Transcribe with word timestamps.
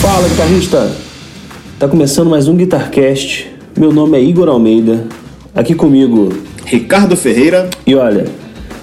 Fala, 0.00 0.28
guitarrista! 0.28 0.92
Tá 1.78 1.88
começando 1.88 2.28
mais 2.28 2.46
um 2.48 2.54
Guitarcast. 2.54 3.50
Meu 3.78 3.90
nome 3.92 4.18
é 4.18 4.22
Igor 4.22 4.46
Almeida. 4.48 5.06
Aqui 5.54 5.74
comigo, 5.74 6.28
Ricardo 6.66 7.16
Ferreira. 7.16 7.70
E 7.86 7.94
olha, 7.94 8.26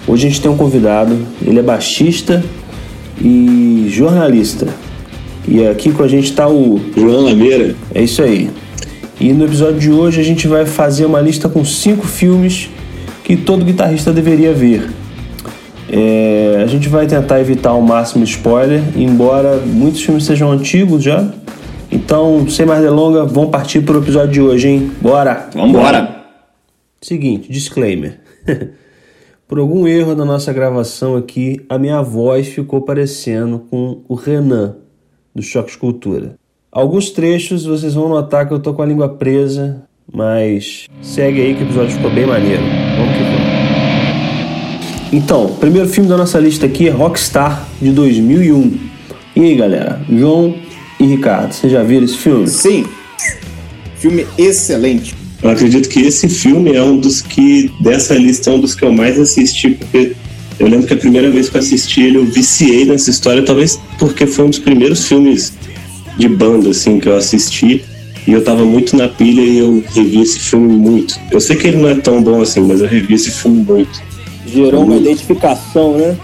hoje 0.08 0.26
a 0.26 0.30
gente 0.30 0.42
tem 0.42 0.50
um 0.50 0.58
convidado. 0.58 1.16
Ele 1.46 1.60
é 1.60 1.62
baixista 1.62 2.44
e 3.22 3.86
jornalista. 3.90 4.68
E 5.48 5.68
aqui 5.68 5.92
com 5.92 6.02
a 6.02 6.08
gente 6.08 6.34
tá 6.34 6.50
o 6.50 6.82
João 6.98 7.26
Lameira. 7.26 7.76
É 7.94 8.02
isso 8.02 8.24
aí. 8.24 8.50
E 9.20 9.32
no 9.34 9.46
episódio 9.46 9.80
de 9.80 9.92
hoje 9.92 10.20
a 10.20 10.24
gente 10.24 10.48
vai 10.48 10.66
fazer 10.66 11.06
uma 11.06 11.22
lista 11.22 11.48
com 11.48 11.64
cinco 11.64 12.08
filmes 12.08 12.72
que 13.24 13.38
todo 13.38 13.64
guitarrista 13.64 14.12
deveria 14.12 14.52
ver. 14.52 14.90
É, 15.90 16.62
a 16.64 16.66
gente 16.68 16.90
vai 16.90 17.06
tentar 17.06 17.40
evitar 17.40 17.70
ao 17.70 17.82
máximo 17.82 18.24
spoiler, 18.24 18.82
embora 18.96 19.58
muitos 19.58 20.02
filmes 20.02 20.26
sejam 20.26 20.52
antigos 20.52 21.04
já. 21.04 21.28
Então, 21.92 22.48
sem 22.50 22.66
mais 22.66 22.82
delongas, 22.82 23.32
vamos 23.32 23.52
partir 23.52 23.82
para 23.82 23.96
o 23.98 24.02
episódio 24.02 24.32
de 24.32 24.42
hoje, 24.42 24.68
hein? 24.68 24.92
Bora! 25.02 25.50
Vambora! 25.54 26.24
Seguinte, 27.02 27.52
disclaimer. 27.52 28.20
Por 29.48 29.60
algum 29.60 29.88
erro 29.88 30.16
na 30.16 30.26
nossa 30.26 30.52
gravação 30.52 31.16
aqui, 31.16 31.64
a 31.70 31.78
minha 31.78 32.02
voz 32.02 32.48
ficou 32.48 32.82
parecendo 32.82 33.60
com 33.70 34.02
o 34.08 34.16
Renan, 34.16 34.76
do 35.34 35.44
Choque 35.44 35.70
Escultura. 35.70 36.34
Alguns 36.72 37.12
trechos 37.12 37.64
vocês 37.64 37.94
vão 37.94 38.10
notar 38.10 38.48
que 38.48 38.54
eu 38.54 38.60
tô 38.60 38.74
com 38.74 38.82
a 38.82 38.86
língua 38.86 39.08
presa, 39.08 39.84
mas 40.12 40.88
segue 41.02 41.42
aí 41.42 41.54
que 41.54 41.62
o 41.62 41.68
episódio 41.68 41.96
ficou 41.96 42.12
bem 42.12 42.26
maneiro. 42.26 42.64
Vamos 42.98 43.18
que 43.18 43.24
vamos. 43.24 43.55
Então, 45.16 45.46
o 45.46 45.56
primeiro 45.56 45.88
filme 45.88 46.10
da 46.10 46.18
nossa 46.18 46.38
lista 46.38 46.66
aqui 46.66 46.90
é 46.90 46.92
Rockstar, 46.92 47.66
de 47.82 47.90
2001. 47.92 48.74
E 49.34 49.40
aí, 49.40 49.56
galera? 49.56 50.02
João 50.10 50.54
e 51.00 51.06
Ricardo, 51.06 51.54
vocês 51.54 51.72
já 51.72 51.82
viram 51.84 52.04
esse 52.04 52.18
filme? 52.18 52.46
Sim. 52.50 52.86
Filme 53.96 54.28
excelente. 54.38 55.16
Eu 55.42 55.52
acredito 55.52 55.88
que 55.88 56.02
esse 56.02 56.28
filme 56.28 56.76
é 56.76 56.84
um 56.84 56.98
dos 56.98 57.22
que, 57.22 57.72
dessa 57.80 58.14
lista, 58.14 58.50
é 58.50 58.56
um 58.56 58.60
dos 58.60 58.76
que 58.76 58.84
eu 58.84 58.92
mais 58.92 59.18
assisti, 59.18 59.70
porque 59.70 60.18
eu 60.60 60.68
lembro 60.68 60.86
que 60.86 60.94
a 60.94 60.98
primeira 60.98 61.32
vez 61.32 61.48
que 61.48 61.56
eu 61.56 61.62
assisti 61.62 62.02
ele, 62.02 62.18
eu 62.18 62.26
viciei 62.26 62.84
nessa 62.84 63.10
história, 63.10 63.42
talvez 63.42 63.80
porque 63.98 64.28
foi 64.28 64.44
um 64.44 64.50
dos 64.50 64.60
primeiros 64.60 65.08
filmes 65.08 65.54
de 66.18 66.28
banda, 66.28 66.72
assim, 66.72 67.00
que 67.00 67.08
eu 67.08 67.16
assisti. 67.16 67.86
E 68.28 68.34
eu 68.34 68.44
tava 68.44 68.66
muito 68.66 68.98
na 68.98 69.08
pilha 69.08 69.40
e 69.40 69.60
eu 69.60 69.82
revi 69.94 70.20
esse 70.20 70.40
filme 70.40 70.76
muito. 70.76 71.18
Eu 71.32 71.40
sei 71.40 71.56
que 71.56 71.68
ele 71.68 71.78
não 71.78 71.88
é 71.88 71.96
tão 71.96 72.22
bom 72.22 72.42
assim, 72.42 72.60
mas 72.60 72.82
eu 72.82 72.88
revi 72.88 73.14
esse 73.14 73.32
filme 73.32 73.64
muito. 73.64 74.15
Gerou 74.56 74.84
uma 74.84 74.96
identificação, 74.96 75.98
né? 75.98 76.16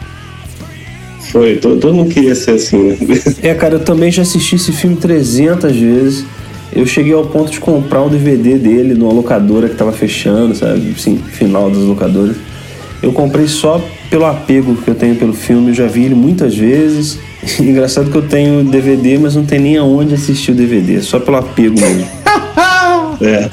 Foi, 1.31 1.57
todo, 1.57 1.79
todo 1.79 1.93
mundo 1.93 2.09
queria 2.09 2.35
ser 2.35 2.51
assim, 2.51 2.77
né? 2.77 2.97
É, 3.41 3.53
cara, 3.53 3.75
eu 3.75 3.79
também 3.79 4.11
já 4.11 4.21
assisti 4.21 4.55
esse 4.55 4.71
filme 4.71 4.95
300 4.95 5.75
vezes. 5.75 6.25
Eu 6.73 6.85
cheguei 6.85 7.13
ao 7.13 7.25
ponto 7.25 7.51
de 7.51 7.59
comprar 7.59 8.01
um 8.01 8.09
DVD 8.09 8.57
dele 8.57 8.93
numa 8.93 9.13
locadora 9.13 9.67
que 9.67 9.75
tava 9.75 9.91
fechando, 9.91 10.55
sabe? 10.55 10.93
Assim, 10.97 11.17
final 11.17 11.69
das 11.69 11.79
locadoras. 11.79 12.35
Eu 13.01 13.11
comprei 13.11 13.47
só 13.47 13.81
pelo 14.09 14.25
apego 14.25 14.75
que 14.75 14.89
eu 14.89 14.95
tenho 14.95 15.15
pelo 15.15 15.33
filme, 15.33 15.69
eu 15.69 15.73
já 15.73 15.87
vi 15.87 16.05
ele 16.05 16.15
muitas 16.15 16.55
vezes. 16.55 17.19
Engraçado 17.59 18.11
que 18.11 18.17
eu 18.17 18.27
tenho 18.27 18.63
DVD, 18.63 19.17
mas 19.17 19.35
não 19.35 19.45
tem 19.45 19.59
nem 19.59 19.77
aonde 19.77 20.13
assistir 20.13 20.51
o 20.51 20.55
DVD, 20.55 21.01
só 21.01 21.19
pelo 21.19 21.37
apego 21.37 21.79
mesmo. 21.79 22.07
é. 23.21 23.49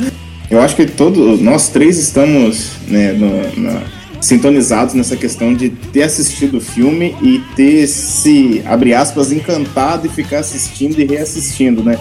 Eu 0.50 0.60
acho 0.60 0.74
que 0.74 0.86
todos 0.86 1.40
nós 1.40 1.68
três 1.68 1.98
estamos 1.98 2.72
né, 2.88 3.12
no, 3.12 3.62
na, 3.62 3.82
sintonizados 4.20 4.94
nessa 4.94 5.16
questão 5.16 5.54
de 5.54 5.70
ter 5.70 6.02
assistido 6.02 6.58
o 6.58 6.60
filme 6.60 7.14
e 7.22 7.40
ter 7.54 7.86
se, 7.86 8.62
abre 8.66 8.94
aspas, 8.94 9.32
encantado 9.32 10.06
e 10.06 10.10
ficar 10.10 10.40
assistindo 10.40 10.98
e 10.98 11.04
reassistindo, 11.04 11.82
né? 11.82 11.98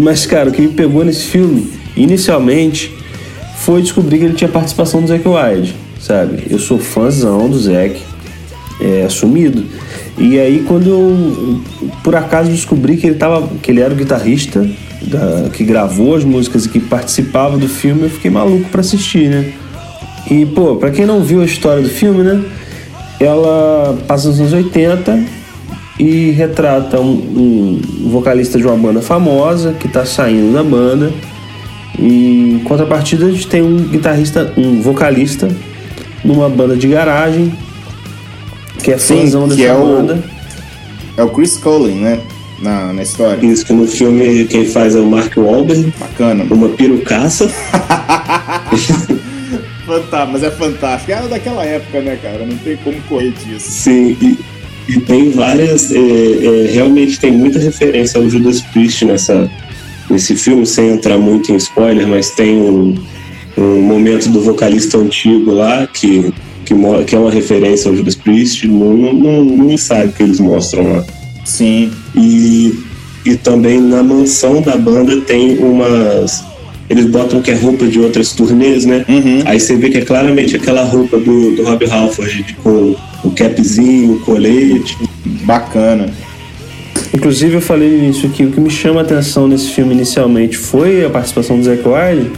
Mas, 0.00 0.26
cara, 0.26 0.50
o 0.50 0.52
que 0.52 0.60
me 0.60 0.68
pegou 0.68 1.04
nesse 1.04 1.24
filme, 1.24 1.70
inicialmente, 1.96 2.92
foi 3.58 3.80
descobrir 3.80 4.18
que 4.18 4.24
ele 4.24 4.34
tinha 4.34 4.50
participação 4.50 5.00
do 5.00 5.06
Zack 5.06 5.26
Wilde, 5.26 5.74
sabe? 6.00 6.44
Eu 6.50 6.58
sou 6.58 6.78
fãzão 6.78 7.48
do 7.48 7.58
Zack, 7.58 8.00
é, 8.80 9.04
assumido. 9.04 9.64
E 10.18 10.38
aí, 10.38 10.64
quando 10.66 10.88
eu, 10.88 11.60
por 12.02 12.14
acaso, 12.16 12.50
descobri 12.50 12.96
que 12.96 13.06
ele, 13.06 13.16
tava, 13.16 13.48
que 13.62 13.70
ele 13.70 13.80
era 13.80 13.92
o 13.92 13.96
guitarrista 13.96 14.68
da, 15.02 15.48
que 15.52 15.64
gravou 15.64 16.14
as 16.14 16.24
músicas 16.24 16.66
e 16.66 16.68
que 16.68 16.80
participava 16.80 17.56
do 17.56 17.68
filme, 17.68 18.02
eu 18.02 18.10
fiquei 18.10 18.30
maluco 18.30 18.68
para 18.70 18.80
assistir, 18.80 19.28
né? 19.28 19.52
E, 20.30 20.46
pô, 20.46 20.76
pra 20.76 20.90
quem 20.90 21.04
não 21.04 21.22
viu 21.22 21.42
a 21.42 21.44
história 21.44 21.82
do 21.82 21.88
filme, 21.88 22.22
né? 22.22 22.42
Ela 23.20 23.96
passa 24.06 24.28
nos 24.28 24.40
anos 24.40 24.52
80 24.52 25.24
e 25.98 26.30
retrata 26.30 27.00
um, 27.00 27.80
um 28.04 28.08
vocalista 28.10 28.58
de 28.58 28.66
uma 28.66 28.76
banda 28.76 29.00
famosa 29.00 29.72
que 29.72 29.86
está 29.86 30.04
saindo 30.04 30.52
da 30.52 30.62
banda. 30.62 31.12
E 31.98 32.54
em 32.54 32.58
contrapartida 32.64 33.26
a 33.26 33.30
gente 33.30 33.46
tem 33.46 33.62
um 33.62 33.76
guitarrista, 33.76 34.52
um 34.56 34.80
vocalista 34.80 35.48
numa 36.24 36.48
banda 36.48 36.76
de 36.76 36.88
garagem 36.88 37.52
que 38.82 38.92
é 38.92 38.98
fãzão 38.98 39.48
dessa 39.48 39.60
que 39.60 39.66
é 39.66 39.72
banda. 39.72 40.22
O, 41.16 41.20
é 41.20 41.24
o 41.24 41.30
Chris 41.30 41.56
Collin, 41.56 42.00
né? 42.00 42.20
Na, 42.60 42.92
na 42.92 43.02
história. 43.02 43.44
Isso, 43.44 43.64
que 43.64 43.72
no 43.72 43.86
filme 43.86 44.44
quem 44.46 44.66
faz 44.66 44.94
é 44.94 45.00
o 45.00 45.06
Mark 45.06 45.36
Wahlberg. 45.36 45.92
Bacana. 45.98 46.44
Uma 46.50 46.68
perucaça. 46.70 47.50
Fantástico, 49.86 50.32
mas 50.32 50.42
é 50.42 50.50
fantástico. 50.50 51.12
É 51.12 51.28
daquela 51.28 51.64
época, 51.64 52.00
né, 52.00 52.18
cara? 52.22 52.46
Não 52.46 52.56
tem 52.58 52.76
como 52.78 53.00
correr 53.02 53.32
disso. 53.32 53.70
Sim, 53.70 54.16
e, 54.20 54.38
e 54.88 55.00
tem 55.00 55.30
várias. 55.30 55.92
É, 55.92 55.98
é, 55.98 56.70
realmente 56.72 57.20
tem 57.20 57.32
muita 57.32 57.58
referência 57.58 58.18
ao 58.18 58.28
Judas 58.28 58.60
Priest 58.60 59.04
nessa, 59.04 59.50
nesse 60.08 60.34
filme, 60.36 60.66
sem 60.66 60.90
entrar 60.90 61.18
muito 61.18 61.52
em 61.52 61.56
spoiler, 61.56 62.06
mas 62.06 62.30
tem 62.30 62.56
um, 62.56 62.94
um 63.58 63.82
momento 63.82 64.28
do 64.30 64.40
vocalista 64.40 64.96
antigo 64.96 65.52
lá 65.52 65.86
que, 65.86 66.32
que, 66.64 66.74
que 67.06 67.14
é 67.14 67.18
uma 67.18 67.30
referência 67.30 67.90
ao 67.90 67.96
Judas 67.96 68.14
Priest 68.14 68.66
no, 68.66 68.94
no 69.44 69.70
ensaio 69.70 70.12
que 70.12 70.22
eles 70.22 70.40
mostram 70.40 70.94
lá. 70.94 71.04
Sim. 71.44 71.92
E, 72.16 72.82
e 73.26 73.36
também 73.36 73.80
na 73.80 74.02
mansão 74.02 74.62
da 74.62 74.76
banda 74.76 75.20
tem 75.20 75.58
umas 75.58 76.42
eles 76.88 77.06
botam 77.06 77.40
que 77.40 77.50
é 77.50 77.54
roupa 77.54 77.86
de 77.86 77.98
outras 77.98 78.32
turnês, 78.32 78.84
né? 78.84 79.04
Uhum. 79.08 79.42
Aí 79.44 79.58
você 79.58 79.76
vê 79.76 79.90
que 79.90 79.98
é 79.98 80.02
claramente 80.02 80.56
aquela 80.56 80.84
roupa 80.84 81.18
do, 81.18 81.56
do 81.56 81.64
Rob 81.64 81.84
Halford, 81.90 82.56
com 82.62 82.94
o 83.24 83.30
capzinho, 83.30 84.14
o 84.14 84.20
colete. 84.20 84.96
Bacana. 85.44 86.12
Inclusive 87.12 87.54
eu 87.54 87.60
falei 87.60 87.90
nisso 88.00 88.28
que 88.28 88.44
o 88.44 88.50
que 88.50 88.60
me 88.60 88.70
chama 88.70 89.00
a 89.00 89.02
atenção 89.04 89.48
nesse 89.48 89.70
filme 89.70 89.94
inicialmente 89.94 90.56
foi 90.56 91.04
a 91.04 91.10
participação 91.10 91.56
do 91.56 91.64
Zack 91.64 91.82
Wilde. 91.86 92.30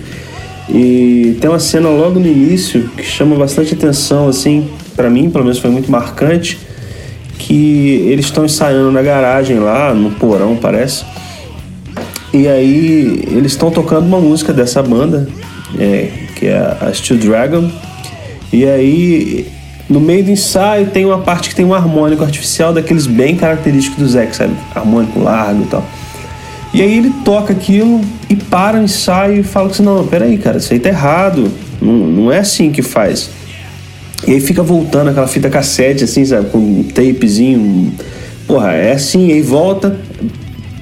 E 0.69 1.37
tem 1.41 1.49
uma 1.49 1.59
cena 1.59 1.89
logo 1.89 2.19
no 2.21 2.27
início 2.27 2.89
que 2.97 3.03
chama 3.03 3.37
bastante 3.37 3.75
atenção, 3.75 4.29
assim, 4.29 4.69
para 4.95 5.09
mim, 5.09 5.31
pelo 5.31 5.45
menos 5.45 5.59
foi 5.59 5.71
muito 5.71 5.91
marcante, 5.91 6.59
que 7.39 8.05
eles 8.09 8.27
estão 8.27 8.45
ensaiando 8.45 8.91
na 8.91 9.03
garagem 9.03 9.59
lá, 9.59 9.95
no 9.95 10.11
porão, 10.13 10.57
parece. 10.57 11.05
E 12.37 12.47
aí 12.47 13.25
eles 13.29 13.53
estão 13.53 13.71
tocando 13.71 14.07
uma 14.07 14.21
música 14.21 14.53
dessa 14.53 14.83
banda, 14.83 15.27
é, 15.79 16.11
que 16.35 16.47
é 16.47 16.77
a 16.81 16.93
Steel 16.93 17.19
Dragon. 17.19 17.71
E 18.53 18.67
aí 18.67 19.47
no 19.89 20.01
meio 20.01 20.23
do 20.23 20.31
ensaio 20.31 20.89
tem 20.89 21.07
uma 21.07 21.19
parte 21.19 21.49
que 21.49 21.55
tem 21.55 21.65
um 21.65 21.73
harmônico 21.73 22.23
artificial 22.23 22.75
daqueles 22.75 23.07
bem 23.07 23.37
característicos 23.37 23.99
do 23.99 24.09
Zack, 24.09 24.37
sabe? 24.37 24.55
Harmônico 24.75 25.19
largo 25.19 25.63
e 25.63 25.67
tal. 25.67 25.85
E 26.75 26.83
aí 26.83 26.99
ele 26.99 27.11
toca 27.25 27.55
aquilo 27.55 28.03
e 28.29 28.37
para 28.37 28.79
o 28.79 28.83
ensaio 28.83 29.41
e 29.41 29.43
fala 29.43 29.71
assim, 29.71 29.83
não, 29.83 30.07
peraí, 30.07 30.37
cara, 30.37 30.59
isso 30.59 30.73
aí 30.75 30.79
tá 30.79 30.91
errado. 30.91 31.51
Não, 31.81 31.95
não 31.95 32.33
é 32.33 32.41
assim 32.41 32.71
que 32.71 32.83
faz. 32.83 33.31
E 34.27 34.33
aí 34.33 34.41
fica 34.41 34.63
voltando 34.63 35.09
aquela 35.09 35.27
fita 35.27 35.49
cassete, 35.49 36.05
assim, 36.05 36.23
sabe? 36.27 36.51
Com 36.51 36.59
um 36.59 36.83
tapezinho. 36.83 37.95
Porra, 38.47 38.73
é 38.73 38.93
assim, 38.93 39.33
aí 39.33 39.41
volta, 39.41 39.99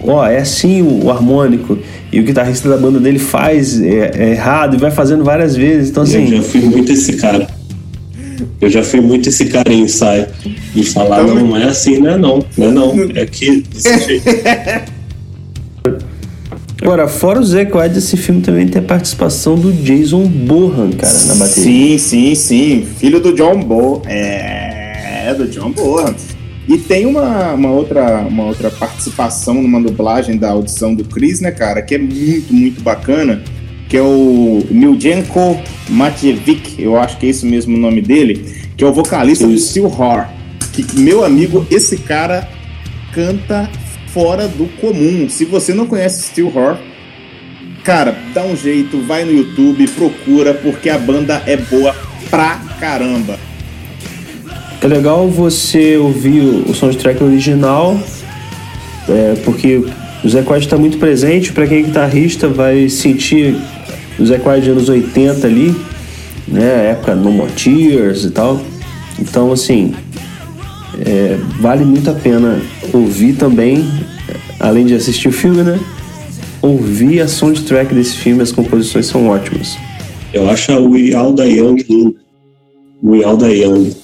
ó, 0.07 0.27
é 0.27 0.39
assim 0.39 0.83
o, 0.83 1.05
o, 1.05 1.11
harmônico. 1.11 1.79
E 2.13 2.21
o 2.21 2.23
guitarrista 2.23 2.69
da 2.69 2.77
banda 2.77 2.99
dele 2.99 3.19
faz 3.19 3.81
é, 3.81 4.11
é 4.15 4.31
errado 4.31 4.77
e 4.77 4.79
vai 4.79 4.91
fazendo 4.91 5.25
várias 5.25 5.57
vezes. 5.57 5.91
Então, 5.91 6.03
assim. 6.03 6.25
Eu 6.25 6.37
já 6.39 6.43
fui 6.43 6.61
muito 6.61 6.93
esse 6.93 7.13
cara. 7.15 7.47
Eu 8.61 8.71
já 8.71 8.83
fui 8.83 9.01
muito 9.01 9.29
esse 9.29 9.47
cara 9.47 9.73
em 9.73 9.83
ensaio. 9.83 10.27
E 10.75 10.85
falar, 10.85 11.23
então, 11.23 11.35
não, 11.35 11.47
não 11.49 11.57
é 11.57 11.65
assim, 11.65 12.01
né? 12.01 12.17
Não, 12.17 12.45
não 12.57 12.67
é 12.67 12.71
não. 12.71 13.11
É 13.15 13.27
que 13.27 13.63
desse 13.63 13.99
jeito. 14.05 14.25
Agora, 16.83 17.09
fora 17.09 17.41
o 17.41 17.45
Zack 17.45 17.75
White, 17.75 17.99
esse 17.99 18.17
filme 18.17 18.43
também 18.43 18.69
tem 18.69 18.83
a 18.83 18.85
participação 18.85 19.55
do 19.55 19.73
Jason 19.73 20.27
Bohan, 20.27 20.91
cara, 20.91 21.19
na 21.25 21.35
bateria. 21.35 21.65
Sim, 21.65 21.99
sim, 21.99 22.35
sim. 22.35 22.87
Filho 22.99 23.21
do 23.21 23.33
John 23.33 23.63
Bohan. 23.63 24.03
É, 24.07 25.33
do 25.35 25.47
John 25.49 25.71
Bohan. 25.71 26.15
E 26.67 26.79
tem 26.79 27.05
uma, 27.05 27.53
uma, 27.53 27.71
outra, 27.71 28.21
uma 28.21 28.45
outra 28.45 28.71
participação 28.71 29.55
numa 29.55 29.81
dublagem 29.81 30.39
da 30.39 30.51
audição 30.51 30.95
do 30.95 31.05
Chris, 31.05 31.41
né, 31.41 31.51
cara, 31.51 31.83
que 31.83 31.95
é 31.95 31.99
muito, 31.99 32.55
muito 32.55 32.81
bacana, 32.83 33.43
que 33.89 33.97
é 33.97 34.03
o 34.03 34.65
Miljenko 34.71 35.61
Matjevic, 35.91 36.83
eu 36.83 36.97
acho 36.97 37.19
que 37.19 37.27
é 37.27 37.29
esse 37.29 37.45
mesmo 37.45 37.77
o 37.77 37.81
nome 37.81 38.01
dele, 38.01 38.51
que 38.77 38.83
é 38.83 38.87
o 38.87 38.93
vocalista 38.93 39.47
do 39.47 39.59
Steel 39.59 39.87
Horror. 39.87 40.27
que, 40.73 40.99
meu 40.99 41.23
amigo, 41.23 41.67
esse 41.71 41.99
cara 41.99 42.49
canta 43.13 43.69
fora 44.09 44.49
do 44.49 44.67
comum. 44.81 45.29
Se 45.29 45.45
você 45.45 45.75
não 45.75 45.87
conhece 45.87 46.29
Steel 46.29 46.49
Horror, 46.49 46.79
cara, 47.85 48.17
dá 48.33 48.43
um 48.43 48.57
jeito, 48.57 49.01
vai 49.03 49.25
no 49.25 49.33
YouTube, 49.33 49.87
procura, 49.89 50.55
porque 50.55 50.89
a 50.89 50.99
banda 50.99 51.43
é 51.47 51.57
boa 51.57 51.95
pra 52.31 52.57
caramba. 52.81 53.39
É 54.85 54.87
legal 54.87 55.27
você 55.31 55.97
ouvir 55.97 56.43
o 56.43 56.75
soundtrack 56.75 57.25
original, 57.25 57.99
é, 59.09 59.33
porque 59.43 59.83
o 60.23 60.29
Zé 60.29 60.43
Quad 60.43 60.63
está 60.63 60.77
muito 60.77 60.99
presente. 60.99 61.55
Para 61.55 61.67
quem 61.67 61.79
é 61.79 61.83
guitarrista, 61.85 62.49
vai 62.49 62.91
sentir 62.91 63.57
o 64.19 64.27
Zé 64.27 64.39
Quad 64.39 64.69
anos 64.69 64.91
80 64.91 65.47
ali, 65.47 65.75
né? 66.47 66.91
Época 66.91 67.15
No 67.15 67.33
More 67.33 67.51
Tears 67.53 68.25
e 68.25 68.31
tal. 68.31 68.61
Então, 69.19 69.51
assim, 69.53 69.95
é, 71.01 71.39
vale 71.59 71.87
muito 71.87 72.11
a 72.11 72.15
pena 72.15 72.61
ouvir 72.93 73.37
também, 73.37 73.91
além 74.61 74.85
de 74.85 74.93
assistir 74.93 75.29
o 75.29 75.33
filme, 75.33 75.63
né? 75.63 75.81
Ouvir 76.61 77.23
a 77.23 77.27
soundtrack 77.27 77.95
desse 77.95 78.19
filme, 78.19 78.43
as 78.43 78.53
composições 78.53 79.07
são 79.07 79.29
ótimas. 79.29 79.79
Eu 80.35 80.47
acho 80.51 80.73
a 80.73 80.79
We 80.79 81.15
All 81.15 81.35
Young. 81.39 82.15
We 83.03 83.25
All 83.25 83.41
Young. 83.41 84.04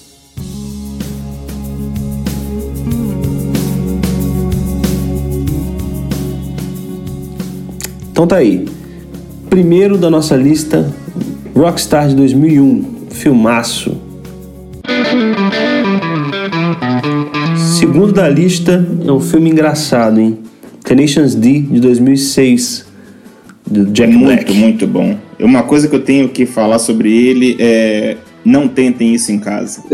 Então 8.20 8.28
tá 8.28 8.37
aí. 8.37 8.67
Primeiro 9.49 9.96
da 9.96 10.11
nossa 10.11 10.37
lista, 10.37 10.93
Rockstar 11.56 12.06
de 12.06 12.14
2001, 12.17 13.06
filmaço. 13.11 13.96
Segundo 17.78 18.12
da 18.12 18.28
lista 18.28 18.87
é 19.06 19.11
um 19.11 19.20
filme 19.20 19.49
engraçado, 19.49 20.20
hein? 20.20 20.38
Tenacious 20.84 21.34
D 21.34 21.61
de 21.61 21.81
2006, 21.81 22.84
do 23.67 23.87
Jack 23.87 24.12
muito, 24.12 24.26
Black. 24.26 24.52
Muito, 24.52 24.62
muito 24.64 24.87
bom. 24.87 25.17
Uma 25.40 25.62
coisa 25.62 25.88
que 25.88 25.96
eu 25.96 26.05
tenho 26.05 26.28
que 26.28 26.44
falar 26.44 26.78
sobre 26.78 27.11
ele 27.11 27.56
é 27.58 28.19
não 28.44 28.69
tentem 28.69 29.14
isso 29.14 29.32
em 29.32 29.38
casa. 29.38 29.82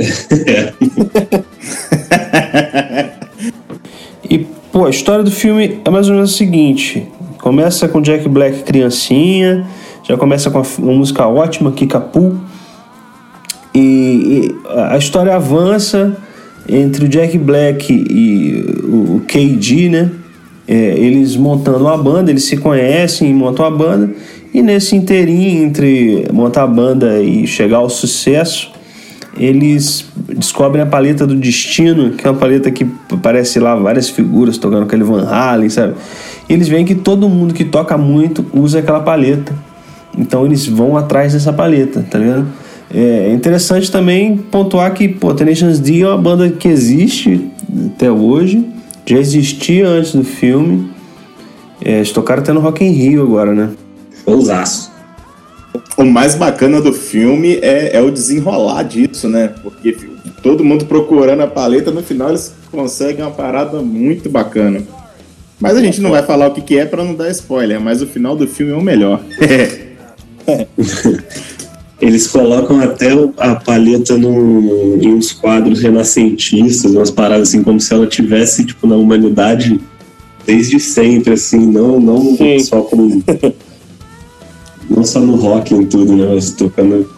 e, 4.28 4.38
pô, 4.73 4.87
a 4.87 4.90
história 4.90 5.23
do 5.23 5.31
filme 5.31 5.78
é 5.84 5.90
mais 5.90 6.08
ou 6.08 6.14
menos 6.17 6.34
a 6.34 6.37
seguinte: 6.37 7.06
começa 7.47 7.87
com 7.87 8.01
Jack 8.01 8.29
Black 8.29 8.65
criancinha, 8.65 9.65
já 10.03 10.17
começa 10.17 10.51
com 10.51 10.61
uma 10.79 10.93
música 10.95 11.29
ótima, 11.29 11.71
Kikapu. 11.71 12.41
E, 13.73 13.79
e 13.79 14.57
a 14.91 14.99
história 14.99 15.33
avança 15.33 16.17
entre 16.69 17.05
o 17.05 17.09
Jack 17.09 17.39
Black 17.39 17.93
e 17.93 18.65
o, 18.83 19.19
o 19.19 19.21
KD, 19.29 19.89
né? 19.91 20.11
É, 20.67 20.75
eles 20.75 21.37
montando 21.37 21.85
uma 21.85 21.97
banda, 21.97 22.33
eles 22.33 22.43
se 22.43 22.57
conhecem 22.57 23.31
e 23.31 23.33
montam 23.33 23.65
a 23.65 23.71
banda. 23.71 24.11
E 24.53 24.61
nesse 24.61 24.97
inteirinho 24.97 25.63
entre 25.63 26.27
montar 26.33 26.65
a 26.65 26.67
banda 26.67 27.23
e 27.23 27.47
chegar 27.47 27.77
ao 27.77 27.89
sucesso, 27.89 28.73
eles 29.38 30.06
descobrem 30.37 30.83
a 30.83 30.87
paleta 30.87 31.27
do 31.27 31.35
destino, 31.35 32.11
que 32.11 32.27
é 32.27 32.31
uma 32.31 32.38
paleta 32.38 32.71
que 32.71 32.87
aparece 33.11 33.59
lá 33.61 33.75
várias 33.75 34.09
figuras 34.09 34.59
tocando 34.59 34.85
aquele 34.85 35.05
Van 35.05 35.27
Halen, 35.27 35.69
sabe? 35.69 35.94
E 36.49 36.53
eles 36.53 36.69
veem 36.69 36.85
que 36.85 36.94
todo 36.94 37.29
mundo 37.29 37.55
que 37.55 37.65
toca 37.65 37.97
muito 37.99 38.44
usa 38.53 38.79
aquela 38.79 39.00
paleta. 39.00 39.55
Então 40.17 40.47
eles 40.47 40.67
vão 40.67 40.97
atrás 40.97 41.33
dessa 41.33 41.53
paleta, 41.53 42.05
tá 42.11 42.19
ligado? 42.19 42.47
É 42.93 43.33
interessante 43.33 43.91
também 43.91 44.37
pontuar 44.37 44.94
que 44.94 45.09
pô, 45.09 45.35
Tenacious 45.35 45.81
D 45.81 46.03
é 46.03 46.09
uma 46.09 46.17
banda 46.17 46.49
que 46.49 46.69
existe 46.69 47.50
até 47.94 48.11
hoje, 48.11 48.65
já 49.05 49.19
existia 49.19 49.87
antes 49.87 50.15
do 50.15 50.25
filme. 50.25 50.91
É, 51.85 51.97
eles 51.97 52.11
tocaram 52.12 52.43
até 52.43 52.53
no 52.53 52.61
Rock 52.61 52.85
in 52.85 52.91
Rio 52.91 53.23
agora, 53.23 53.53
né? 53.53 53.71
Ousaço. 54.25 54.96
O 55.97 56.05
mais 56.05 56.35
bacana 56.35 56.81
do 56.81 56.93
filme 56.93 57.59
é, 57.63 57.97
é, 57.97 58.03
o 58.03 58.11
desenrolar 58.11 58.83
disso, 58.83 59.29
né? 59.29 59.55
Porque 59.63 59.97
todo 60.43 60.65
mundo 60.65 60.85
procurando 60.85 61.43
a 61.43 61.47
paleta, 61.47 61.91
no 61.91 62.03
final 62.03 62.29
eles 62.29 62.53
conseguem 62.71 63.25
uma 63.25 63.31
parada 63.31 63.81
muito 63.81 64.29
bacana. 64.29 64.83
Mas 65.59 65.77
a 65.77 65.81
gente 65.81 66.01
não 66.03 66.11
vai 66.11 66.23
falar 66.23 66.49
o 66.49 66.51
que, 66.53 66.61
que 66.61 66.79
é 66.79 66.85
para 66.85 67.03
não 67.03 67.15
dar 67.15 67.31
spoiler, 67.31 67.81
mas 67.81 68.03
o 68.03 68.07
final 68.07 68.37
do 68.37 68.47
filme 68.47 68.73
é 68.73 68.77
o 68.77 68.83
melhor. 68.83 69.23
Eles 71.99 72.27
colocam 72.27 72.79
até 72.81 73.09
a 73.39 73.55
palheta 73.55 74.19
no, 74.19 74.99
em 75.03 75.15
uns 75.15 75.33
quadros 75.33 75.81
renascentistas, 75.81 76.95
umas 76.95 77.11
paradas 77.11 77.49
assim, 77.49 77.63
como 77.63 77.81
se 77.81 77.93
ela 77.95 78.07
tivesse, 78.07 78.67
tipo, 78.67 78.87
na 78.87 78.97
humanidade 78.97 79.81
desde 80.45 80.79
sempre, 80.79 81.33
assim, 81.33 81.59
não, 81.59 81.99
não 81.99 82.37
só 82.61 82.83
com. 82.83 83.23
Não 84.88 85.05
só 85.05 85.21
no 85.21 85.37
rock 85.37 85.75
em 85.75 85.85
tudo, 85.87 86.17
né? 86.17 86.29
Mas 86.35 86.53
tocando 86.53 87.09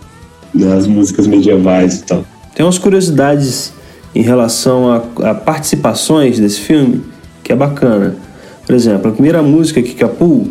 nas 0.54 0.86
músicas 0.86 1.26
medievais 1.26 1.98
e 1.98 2.04
tal. 2.04 2.24
Tem 2.54 2.64
umas 2.64 2.78
curiosidades 2.78 3.72
em 4.14 4.22
relação 4.22 4.90
a, 4.90 5.30
a 5.30 5.34
participações 5.34 6.38
desse 6.38 6.60
filme 6.60 7.02
que 7.42 7.52
é 7.52 7.56
bacana. 7.56 8.16
Por 8.66 8.74
exemplo, 8.74 9.10
a 9.10 9.12
primeira 9.12 9.42
música, 9.42 9.80
Kikapu, 9.80 10.48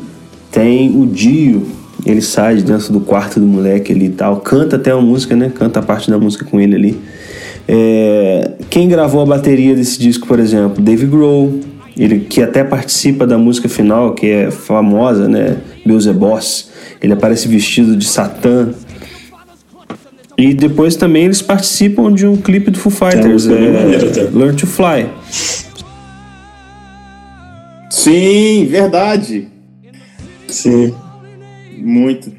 tem 0.52 0.90
o 1.00 1.06
Dio, 1.06 1.68
ele 2.06 2.22
sai 2.22 2.58
de 2.58 2.64
dentro 2.64 2.94
do 2.94 3.00
quarto 3.00 3.40
do 3.40 3.46
moleque 3.46 3.92
ali 3.92 4.06
e 4.06 4.10
tal, 4.10 4.38
canta 4.38 4.76
até 4.76 4.92
a 4.92 4.98
música, 4.98 5.36
né? 5.36 5.52
Canta 5.54 5.80
a 5.80 5.84
parte 5.84 6.10
da 6.10 6.18
música 6.18 6.46
com 6.46 6.60
ele 6.60 6.76
ali. 6.76 7.02
É... 7.68 8.52
Quem 8.70 8.88
gravou 8.88 9.22
a 9.22 9.26
bateria 9.26 9.76
desse 9.76 10.00
disco, 10.00 10.26
por 10.26 10.40
exemplo? 10.40 10.82
Dave 10.82 11.06
Grohl, 11.06 11.60
ele 11.98 12.22
que 12.22 12.42
até 12.42 12.64
participa 12.64 13.28
da 13.28 13.38
música 13.38 13.68
final, 13.68 14.14
que 14.14 14.28
é 14.28 14.52
famosa, 14.52 15.28
né? 15.28 15.58
Beelzebos. 15.88 16.70
Ele 17.02 17.14
aparece 17.14 17.48
vestido 17.48 17.96
de 17.96 18.06
Satã. 18.06 18.74
E 20.38 20.54
depois 20.54 20.96
também 20.96 21.26
eles 21.26 21.42
participam 21.42 22.14
de 22.14 22.28
um 22.28 22.38
clipe 22.38 22.70
do 22.70 22.78
Foo 22.78 22.92
Fighters, 22.92 23.48
é, 23.48 23.54
é, 23.54 24.30
Learn 24.32 24.56
to 24.56 24.68
Fly. 24.68 25.10
Sim, 27.90 28.68
verdade. 28.70 29.48
Sim. 30.48 30.94
Muito. 31.76 32.32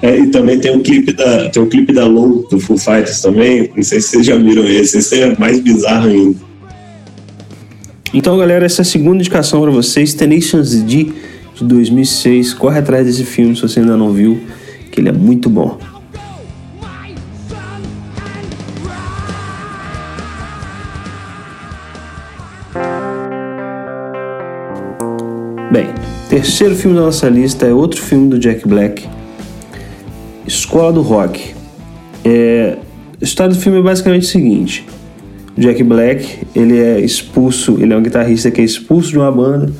É, 0.00 0.18
e 0.18 0.28
também 0.28 0.58
tem 0.58 0.74
um 0.74 0.82
clipe 0.82 1.12
da 1.12 1.50
tem 1.50 1.62
um 1.62 1.68
clipe 1.68 1.92
da 1.92 2.06
Low 2.06 2.48
do 2.48 2.58
Foo 2.58 2.78
Fighters 2.78 3.20
também. 3.20 3.70
Não 3.76 3.82
sei 3.82 4.00
se 4.00 4.08
vocês 4.08 4.26
já 4.26 4.36
viram 4.36 4.66
esse. 4.66 4.98
Esse 4.98 5.20
é 5.20 5.38
mais 5.38 5.60
bizarro 5.60 6.08
ainda. 6.08 6.38
Então, 8.14 8.38
galera, 8.38 8.64
essa 8.64 8.80
é 8.80 8.84
a 8.84 8.86
segunda 8.86 9.16
indicação 9.16 9.60
para 9.60 9.70
vocês, 9.70 10.14
Tenacious 10.14 10.82
D 10.82 11.12
de 11.54 11.64
2006. 11.64 12.54
Corre 12.54 12.78
atrás 12.78 13.06
desse 13.06 13.24
filme 13.24 13.54
se 13.54 13.62
você 13.62 13.80
ainda 13.80 13.96
não 13.96 14.12
viu, 14.12 14.40
que 14.90 15.00
ele 15.00 15.08
é 15.08 15.12
muito 15.12 15.48
bom. 15.48 15.78
Bem, 25.70 25.88
terceiro 26.28 26.74
filme 26.76 26.96
da 26.96 27.02
nossa 27.02 27.28
lista 27.28 27.66
é 27.66 27.72
outro 27.72 28.00
filme 28.00 28.28
do 28.28 28.38
Jack 28.38 28.66
Black, 28.66 29.08
Escola 30.46 30.92
do 30.92 31.02
Rock. 31.02 31.54
É, 32.24 32.78
a 33.20 33.24
história 33.24 33.52
do 33.52 33.60
filme 33.60 33.78
é 33.78 33.82
basicamente 33.82 34.22
o 34.22 34.26
seguinte: 34.26 34.86
Jack 35.56 35.82
Black 35.82 36.46
ele 36.54 36.78
é 36.78 37.00
expulso, 37.00 37.76
ele 37.80 37.92
é 37.92 37.96
um 37.96 38.02
guitarrista 38.02 38.50
que 38.50 38.60
é 38.60 38.64
expulso 38.64 39.10
de 39.10 39.18
uma 39.18 39.32
banda 39.32 39.72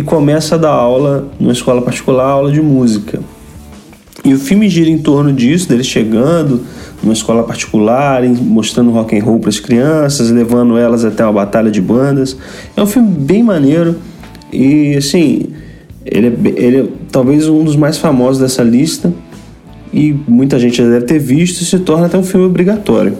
e 0.00 0.02
começa 0.02 0.54
a 0.54 0.58
dar 0.58 0.70
aula 0.70 1.28
numa 1.38 1.52
escola 1.52 1.82
particular, 1.82 2.24
aula 2.24 2.50
de 2.50 2.62
música. 2.62 3.20
E 4.24 4.32
o 4.32 4.38
filme 4.38 4.66
gira 4.66 4.88
em 4.88 4.96
torno 4.96 5.30
disso, 5.30 5.68
dele 5.68 5.84
chegando 5.84 6.62
numa 7.02 7.12
escola 7.12 7.42
particular, 7.42 8.22
mostrando 8.24 8.90
rock 8.92 9.18
and 9.18 9.22
roll 9.22 9.38
para 9.38 9.50
as 9.50 9.60
crianças, 9.60 10.30
levando 10.30 10.78
elas 10.78 11.04
até 11.04 11.22
uma 11.22 11.34
batalha 11.34 11.70
de 11.70 11.82
bandas. 11.82 12.34
É 12.74 12.82
um 12.82 12.86
filme 12.86 13.10
bem 13.10 13.42
maneiro 13.42 13.96
e 14.50 14.96
assim, 14.96 15.48
ele 16.06 16.28
é, 16.28 16.32
ele 16.58 16.76
é 16.78 16.86
talvez 17.12 17.46
um 17.46 17.62
dos 17.62 17.76
mais 17.76 17.98
famosos 17.98 18.40
dessa 18.40 18.62
lista 18.62 19.12
e 19.92 20.16
muita 20.26 20.58
gente 20.58 20.78
já 20.78 20.88
deve 20.88 21.04
ter 21.04 21.18
visto 21.18 21.60
e 21.60 21.64
se 21.66 21.78
torna 21.78 22.06
até 22.06 22.16
um 22.16 22.24
filme 22.24 22.46
obrigatório. 22.46 23.18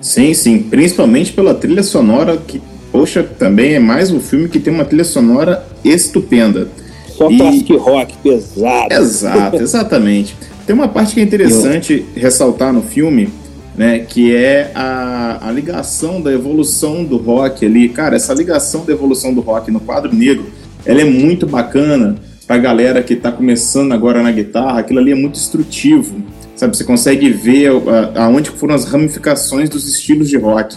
Sim, 0.00 0.34
sim, 0.34 0.58
principalmente 0.58 1.32
pela 1.32 1.54
trilha 1.54 1.84
sonora 1.84 2.36
que, 2.36 2.60
poxa, 2.90 3.22
também 3.22 3.74
é 3.74 3.78
mais 3.78 4.10
um 4.10 4.20
filme 4.20 4.48
que 4.48 4.58
tem 4.58 4.72
uma 4.72 4.84
trilha 4.84 5.04
sonora 5.04 5.64
estupenda. 5.84 6.68
Só 7.08 7.30
e... 7.30 7.36
classic 7.36 7.76
rock 7.76 8.16
pesado. 8.18 8.94
Exato, 8.94 9.56
exatamente. 9.62 10.36
Tem 10.66 10.74
uma 10.74 10.88
parte 10.88 11.14
que 11.14 11.20
é 11.20 11.22
interessante 11.22 12.04
Eu... 12.14 12.22
ressaltar 12.22 12.72
no 12.72 12.82
filme, 12.82 13.28
né, 13.76 14.00
que 14.00 14.34
é 14.34 14.70
a, 14.74 15.48
a 15.48 15.50
ligação 15.50 16.20
da 16.20 16.32
evolução 16.32 17.04
do 17.04 17.16
rock 17.16 17.64
ali. 17.64 17.88
Cara, 17.88 18.16
essa 18.16 18.34
ligação 18.34 18.84
da 18.84 18.92
evolução 18.92 19.32
do 19.32 19.40
rock 19.40 19.70
no 19.70 19.80
quadro 19.80 20.14
negro, 20.14 20.46
ela 20.84 21.00
é 21.00 21.04
muito 21.04 21.46
bacana 21.46 22.16
pra 22.46 22.58
galera 22.58 23.02
que 23.02 23.14
tá 23.14 23.30
começando 23.30 23.92
agora 23.92 24.22
na 24.22 24.32
guitarra, 24.32 24.80
aquilo 24.80 24.98
ali 24.98 25.12
é 25.12 25.14
muito 25.14 25.38
instrutivo, 25.38 26.16
sabe? 26.56 26.76
Você 26.76 26.82
consegue 26.82 27.30
ver 27.30 27.70
aonde 28.16 28.50
foram 28.50 28.74
as 28.74 28.84
ramificações 28.84 29.68
dos 29.68 29.88
estilos 29.88 30.28
de 30.28 30.36
rock. 30.36 30.76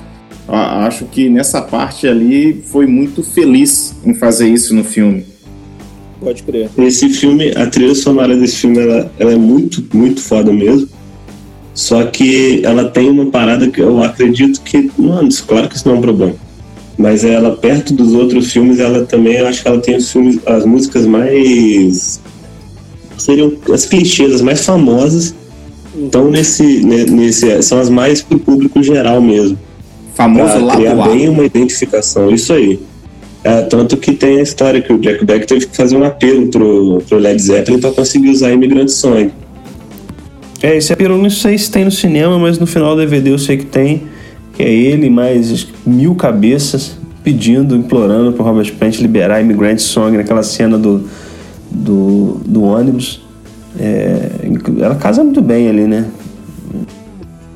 Acho 0.56 1.06
que 1.06 1.30
nessa 1.30 1.62
parte 1.62 2.08
ali 2.08 2.62
foi 2.66 2.86
muito 2.86 3.24
feliz 3.24 3.96
em 4.06 4.14
fazer 4.14 4.48
isso 4.48 4.76
no 4.76 4.84
filme. 4.84 5.26
Pode 6.20 6.44
crer. 6.44 6.70
Esse 6.78 7.10
filme, 7.10 7.52
a 7.56 7.68
trilha 7.68 7.96
sonora 7.96 8.36
desse 8.36 8.58
filme, 8.58 8.80
ela, 8.80 9.12
ela 9.20 9.34
é 9.34 9.36
muito, 9.36 9.84
muito 9.94 10.22
foda 10.22 10.54
mesmo. 10.54 10.88
Só 11.74 12.06
que 12.06 12.62
ela 12.64 12.86
tem 12.86 13.10
uma 13.10 13.26
parada 13.26 13.68
que 13.68 13.82
eu 13.82 14.02
acredito 14.04 14.62
que. 14.62 14.92
Mano, 14.98 15.30
claro 15.48 15.68
que 15.68 15.76
isso 15.76 15.88
não 15.88 15.96
é 15.96 15.98
um 15.98 16.02
problema. 16.02 16.36
Mas 16.98 17.24
ela, 17.24 17.56
perto 17.56 17.94
dos 17.94 18.14
outros 18.14 18.52
filmes, 18.52 18.80
ela 18.80 19.06
também, 19.06 19.38
eu 19.38 19.48
acho 19.48 19.62
que 19.62 19.68
ela 19.68 19.82
tem 19.82 19.98
os 19.98 20.12
filmes, 20.12 20.40
as 20.46 20.66
músicas 20.66 21.06
mais. 21.06 22.22
seriam 23.18 23.54
as 23.74 23.86
clichês, 23.86 24.36
as 24.36 24.42
mais 24.42 24.64
famosas. 24.64 25.34
Então, 25.96 26.30
nesse, 26.30 26.84
nesse, 26.84 27.62
são 27.64 27.80
as 27.80 27.90
mais 27.90 28.22
pro 28.22 28.40
público 28.40 28.82
geral 28.82 29.22
mesmo. 29.22 29.58
Famoso 30.16 30.54
pra 30.54 30.60
lado 30.60 30.78
criar 30.78 30.92
A. 30.94 31.08
bem 31.08 31.30
uma 31.30 31.44
identificação, 31.44 32.32
isso 32.32 32.54
aí. 32.54 32.80
É, 33.44 33.62
tanto 33.62 33.98
que 33.98 34.14
tem 34.14 34.40
a 34.40 34.42
história 34.42 34.82
que 34.82 34.94
o 34.94 34.98
Jack 34.98 35.26
Beck 35.26 35.46
teve 35.46 35.66
que 35.66 35.76
fazer 35.76 35.98
um 35.98 36.04
apelo 36.04 36.48
pro, 36.48 37.04
pro 37.08 37.18
Led 37.18 37.42
Zeppelin 37.42 37.80
para 37.80 37.92
conseguir 37.92 38.30
usar 38.30 38.52
Imigrante 38.52 38.92
Song. 38.92 39.32
É, 40.62 40.78
esse 40.78 40.94
apelo 40.94 41.16
eu 41.16 41.22
não 41.22 41.30
sei 41.30 41.58
se 41.58 41.70
tem 41.70 41.84
no 41.84 41.92
cinema, 41.92 42.40
mas 42.40 42.58
no 42.58 42.66
final 42.66 42.96
do 42.96 43.02
DVD 43.02 43.32
eu 43.32 43.38
sei 43.38 43.58
que 43.58 43.66
tem. 43.66 44.04
Que 44.54 44.64
é 44.64 44.72
ele 44.72 45.10
mais 45.10 45.68
mil 45.86 46.16
cabeças 46.16 46.96
pedindo, 47.24 47.76
implorando 47.76 48.32
pro 48.32 48.44
Robert 48.44 48.72
Plant 48.76 49.00
liberar 49.00 49.42
Immigrant 49.42 49.80
Song 49.80 50.16
naquela 50.16 50.44
cena 50.44 50.78
do, 50.78 51.10
do, 51.70 52.40
do 52.46 52.64
ônibus. 52.64 53.22
É, 53.78 54.30
ela 54.80 54.96
casa 54.96 55.24
muito 55.24 55.42
bem 55.42 55.68
ali, 55.68 55.84
né? 55.86 56.06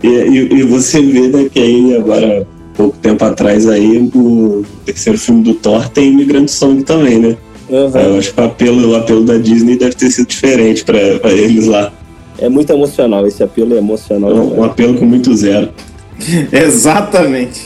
E, 0.03 0.07
e, 0.07 0.53
e 0.59 0.63
você 0.63 1.01
vê 1.01 1.27
né, 1.27 1.49
que 1.51 1.59
aí 1.59 1.95
agora, 1.95 2.47
pouco 2.75 2.97
tempo 2.97 3.23
atrás 3.23 3.67
aí, 3.67 4.09
o 4.13 4.63
terceiro 4.85 5.17
filme 5.17 5.43
do 5.43 5.53
Thor 5.55 5.89
tem 5.89 6.11
Imigrante 6.11 6.51
Song 6.51 6.83
também, 6.83 7.19
né? 7.19 7.37
Uhum. 7.69 7.89
Eu 7.99 8.17
acho 8.17 8.33
que 8.33 8.39
o 8.39 8.43
apelo, 8.43 8.91
o 8.91 8.95
apelo 8.95 9.25
da 9.25 9.37
Disney 9.37 9.77
deve 9.77 9.95
ter 9.95 10.09
sido 10.09 10.27
diferente 10.27 10.85
para 10.85 10.99
eles 11.31 11.65
lá. 11.65 11.91
É 12.39 12.47
muito 12.47 12.71
emocional, 12.71 13.25
esse 13.25 13.43
apelo 13.43 13.73
é 13.73 13.77
emocional. 13.77 14.31
Um, 14.31 14.59
um 14.59 14.63
apelo 14.63 14.93
com 14.95 15.05
muito 15.05 15.35
zero. 15.35 15.69
Exatamente. 16.51 17.61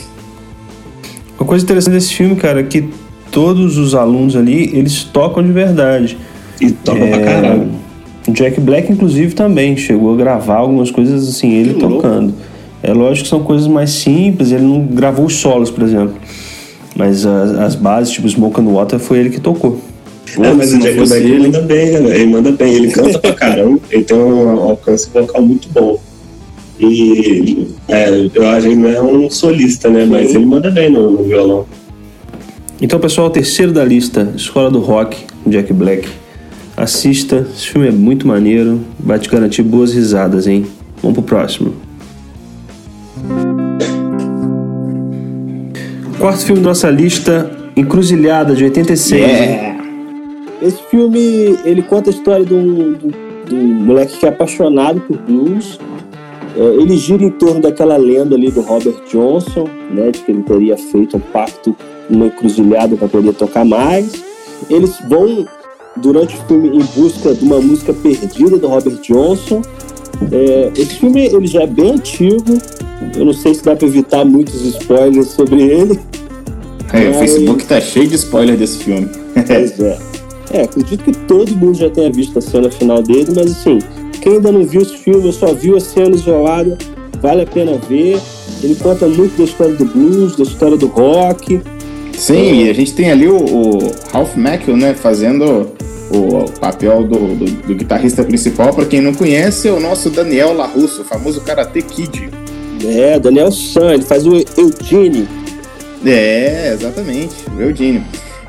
Uma 1.38 1.46
coisa 1.46 1.64
interessante 1.64 1.94
desse 1.94 2.14
filme, 2.14 2.36
cara, 2.36 2.62
é 2.62 2.64
que 2.64 2.90
todos 3.32 3.78
os 3.78 3.94
alunos 3.96 4.36
ali, 4.36 4.72
eles 4.74 5.04
tocam 5.04 5.44
de 5.44 5.52
verdade. 5.52 6.18
E 6.60 6.72
toca 6.72 7.00
É, 7.00 7.10
pra 7.10 7.20
caralho. 7.20 7.72
O 8.32 8.34
Jack 8.34 8.62
Black, 8.62 8.90
inclusive, 8.90 9.36
também 9.36 9.76
chegou 9.76 10.14
a 10.14 10.16
gravar 10.18 10.56
algumas 10.56 10.90
coisas 10.90 11.28
assim, 11.28 11.52
ele 11.54 11.74
Que 11.74 11.82
louco. 11.82 11.96
tocando. 11.98 12.34
É 12.82 12.94
lógico 12.94 13.24
que 13.24 13.30
são 13.30 13.44
coisas 13.44 13.68
mais 13.68 13.90
simples, 13.90 14.52
ele 14.54 14.64
não 14.64 14.86
gravou 14.86 15.26
os 15.26 15.36
solos, 15.36 15.70
por 15.70 15.84
exemplo. 15.84 16.16
Mas 16.96 17.26
as, 17.26 17.52
as 17.60 17.76
bases, 17.76 18.14
tipo 18.14 18.28
Smoke 18.30 18.62
and 18.62 18.66
Water, 18.70 19.00
foi 19.00 19.20
ele 19.20 19.30
que 19.30 19.40
tocou. 19.42 19.80
É, 20.42 20.54
mas 20.54 20.72
o 20.72 20.76
não 20.76 20.82
Jack 20.82 20.96
Black 20.98 21.14
ele- 21.26 21.40
manda 21.40 21.62
bem, 21.62 21.92
né? 22.00 22.16
Ele 22.16 22.26
manda 22.28 22.52
bem, 22.54 22.74
ele 22.74 22.88
canta 22.88 23.20
pra 23.20 23.34
caramba, 23.34 23.80
ele 23.92 24.04
tem 24.06 24.18
um 24.18 24.50
alcance 24.62 25.10
vocal 25.14 25.42
muito 25.42 25.68
bom. 25.70 26.00
E 26.80 27.68
é, 27.90 28.10
eu 28.34 28.48
acho 28.50 28.62
que 28.62 28.68
ele 28.74 28.76
não 28.82 28.90
é 28.90 29.02
um 29.02 29.30
solista, 29.30 29.90
né? 29.90 30.06
Mas 30.10 30.34
ele 30.34 30.46
manda 30.46 30.72
bem 30.72 30.90
no, 30.90 31.12
no 31.12 31.24
violão. 31.24 31.66
Então, 32.82 32.98
pessoal, 32.98 33.28
o 33.28 33.30
terceiro 33.30 33.72
da 33.74 33.84
lista, 33.84 34.32
Escola 34.36 34.72
do 34.72 34.80
Rock, 34.80 35.18
Jack 35.46 35.72
Black. 35.74 36.08
Assista, 36.76 37.46
esse 37.54 37.68
filme 37.68 37.88
é 37.88 37.92
muito 37.92 38.28
maneiro, 38.28 38.80
vai 39.00 39.20
te 39.20 39.30
garantir 39.30 39.62
boas 39.64 39.94
risadas, 39.94 40.48
hein? 40.48 40.66
Vamos 41.02 41.16
pro 41.20 41.24
próximo. 41.24 41.74
Quarto 46.20 46.46
filme 46.46 46.62
da 46.62 46.70
nossa 46.70 46.90
lista, 46.90 47.50
Encruzilhada, 47.76 48.54
de 48.56 48.64
86. 48.66 49.24
É. 49.24 49.76
Esse 50.62 50.82
filme, 50.90 51.58
ele 51.66 51.82
conta 51.82 52.10
a 52.10 52.14
história 52.14 52.46
de 52.46 52.54
um- 52.54 52.94
de 53.48 53.56
um 53.56 53.68
moleque 53.86 54.18
que 54.20 54.26
é 54.26 54.30
apaixonado 54.30 55.00
por 55.02 55.18
blues. 55.18 55.80
É, 56.56 56.60
ele 56.82 56.98
gira 56.98 57.24
em 57.24 57.30
torno 57.32 57.62
daquela 57.62 57.96
lenda 57.98 58.36
ali 58.36 58.52
do 58.52 58.62
Robert 58.62 59.02
Johnson, 59.10 59.68
né, 59.90 60.12
de 60.12 60.20
que 60.20 60.32
ele 60.32 60.44
teria 60.44 60.78
feito 60.78 61.18
um 61.18 61.20
pacto, 61.20 61.76
uma 62.10 62.28
encruzilhada 62.28 62.96
para 62.98 63.08
poder 63.08 63.34
tocar 63.34 63.64
mais. 63.66 64.22
Eles 64.70 64.94
vão, 65.10 65.46
durante 65.98 66.36
o 66.36 66.44
filme, 66.48 66.70
em 66.70 66.84
busca 66.96 67.34
de 67.34 67.44
uma 67.44 67.60
música 67.60 67.94
perdida 67.94 68.58
do 68.58 68.68
Robert 68.68 68.98
Johnson. 69.02 69.62
É, 70.32 70.72
esse 70.76 70.96
filme 70.96 71.26
ele 71.26 71.48
já 71.48 71.64
é 71.64 71.68
bem 71.68 71.92
antigo, 71.92 72.58
eu 73.16 73.26
não 73.26 73.34
sei 73.34 73.56
se 73.56 73.64
dá 73.64 73.76
para 73.76 73.88
evitar 73.88 74.24
muitos 74.24 74.64
spoilers 74.64 75.30
sobre 75.30 75.62
ele. 75.62 76.00
É, 76.94 76.98
o 76.98 77.08
Ai. 77.08 77.14
Facebook 77.14 77.66
tá 77.66 77.80
cheio 77.80 78.08
de 78.08 78.16
spoiler 78.16 78.58
desse 78.58 78.84
filme. 78.84 79.10
Pois 79.48 79.80
é. 79.80 79.98
É, 80.54 80.64
acredito 80.64 81.04
que 81.04 81.14
todo 81.14 81.56
mundo 81.56 81.78
já 81.78 81.90
tenha 81.90 82.12
visto 82.12 82.38
a 82.38 82.42
cena 82.42 82.70
final 82.70 83.02
dele, 83.02 83.32
mas 83.34 83.52
assim, 83.52 83.80
quem 84.22 84.34
ainda 84.34 84.52
não 84.52 84.66
viu 84.66 84.82
esse 84.82 84.98
filme, 84.98 85.26
ou 85.26 85.32
só 85.32 85.54
viu 85.54 85.78
a 85.78 85.80
cena 85.80 86.14
isolada, 86.14 86.78
vale 87.22 87.44
a 87.44 87.46
pena 87.46 87.78
ver. 87.90 88.20
Ele 88.62 88.76
conta 88.76 89.08
muito 89.08 89.38
da 89.38 89.46
história 89.46 89.74
do 89.74 89.86
blues, 89.86 90.36
da 90.36 90.44
história 90.44 90.78
do 90.78 90.88
rock. 90.88 91.62
Sim, 92.22 92.66
e 92.66 92.70
a 92.70 92.74
gente 92.74 92.94
tem 92.94 93.10
ali 93.10 93.28
o, 93.28 93.36
o 93.36 93.92
Ralph 94.14 94.36
Macchio, 94.36 94.78
né, 94.78 94.94
fazendo 94.94 95.72
o 96.12 96.46
papel 96.60 97.04
do, 97.04 97.36
do, 97.36 97.46
do 97.46 97.76
guitarrista 97.76 98.24
principal. 98.24 98.72
Pra 98.76 98.86
quem 98.86 99.02
não 99.02 99.12
conhece, 99.12 99.68
é 99.68 99.72
o 99.72 99.80
nosso 99.80 100.08
Daniel 100.12 100.54
LaRusso, 100.54 101.02
o 101.02 101.04
famoso 101.04 101.42
Karate 101.42 101.82
Kid. 101.82 102.30
É, 102.86 103.18
Daniel 103.18 103.52
San, 103.52 103.96
ele 103.96 104.04
faz 104.04 104.28
o 104.28 104.34
Eugene. 104.36 105.28
É, 106.06 106.72
exatamente, 106.76 107.34
o 107.58 107.60
Eugênio. 107.60 108.04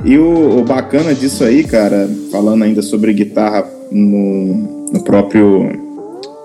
E 0.04 0.18
o, 0.18 0.58
o 0.58 0.64
bacana 0.64 1.14
disso 1.14 1.42
aí, 1.42 1.64
cara, 1.64 2.10
falando 2.30 2.64
ainda 2.64 2.82
sobre 2.82 3.14
guitarra 3.14 3.66
no, 3.90 4.88
no 4.92 5.02
próprio 5.02 5.70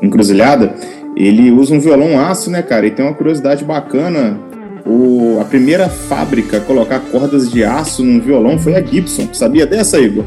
Encruzilhada, 0.01 0.73
ele 1.13 1.51
usa 1.51 1.73
um 1.73 1.79
violão 1.81 2.17
aço, 2.17 2.49
né, 2.49 2.61
cara? 2.61 2.87
E 2.87 2.91
tem 2.91 3.03
uma 3.03 3.13
curiosidade 3.13 3.65
bacana. 3.65 4.39
O, 4.87 5.39
a 5.41 5.45
primeira 5.45 5.89
fábrica 5.89 6.57
a 6.57 6.61
colocar 6.61 6.99
cordas 7.11 7.49
de 7.51 7.63
aço 7.63 8.03
num 8.03 8.19
violão 8.21 8.57
foi 8.57 8.75
a 8.75 8.81
Gibson. 8.81 9.27
Sabia 9.33 9.65
dessa, 9.65 9.99
Igor? 9.99 10.23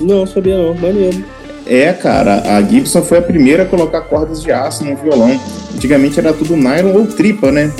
Não, 0.00 0.26
sabia 0.26 0.56
não, 0.58 0.74
maneiro. 0.74 1.24
É, 1.66 1.92
cara, 1.92 2.42
a 2.56 2.62
Gibson 2.62 3.02
foi 3.02 3.18
a 3.18 3.22
primeira 3.22 3.62
a 3.62 3.66
colocar 3.66 4.02
cordas 4.02 4.42
de 4.42 4.50
aço 4.52 4.84
num 4.84 4.96
violão. 4.96 5.40
Antigamente 5.74 6.18
era 6.18 6.32
tudo 6.32 6.56
nylon 6.56 6.92
ou 6.94 7.06
tripa, 7.06 7.50
né? 7.50 7.72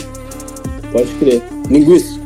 Pode 0.91 1.09
crer. 1.19 1.43
Linguiça. 1.69 2.19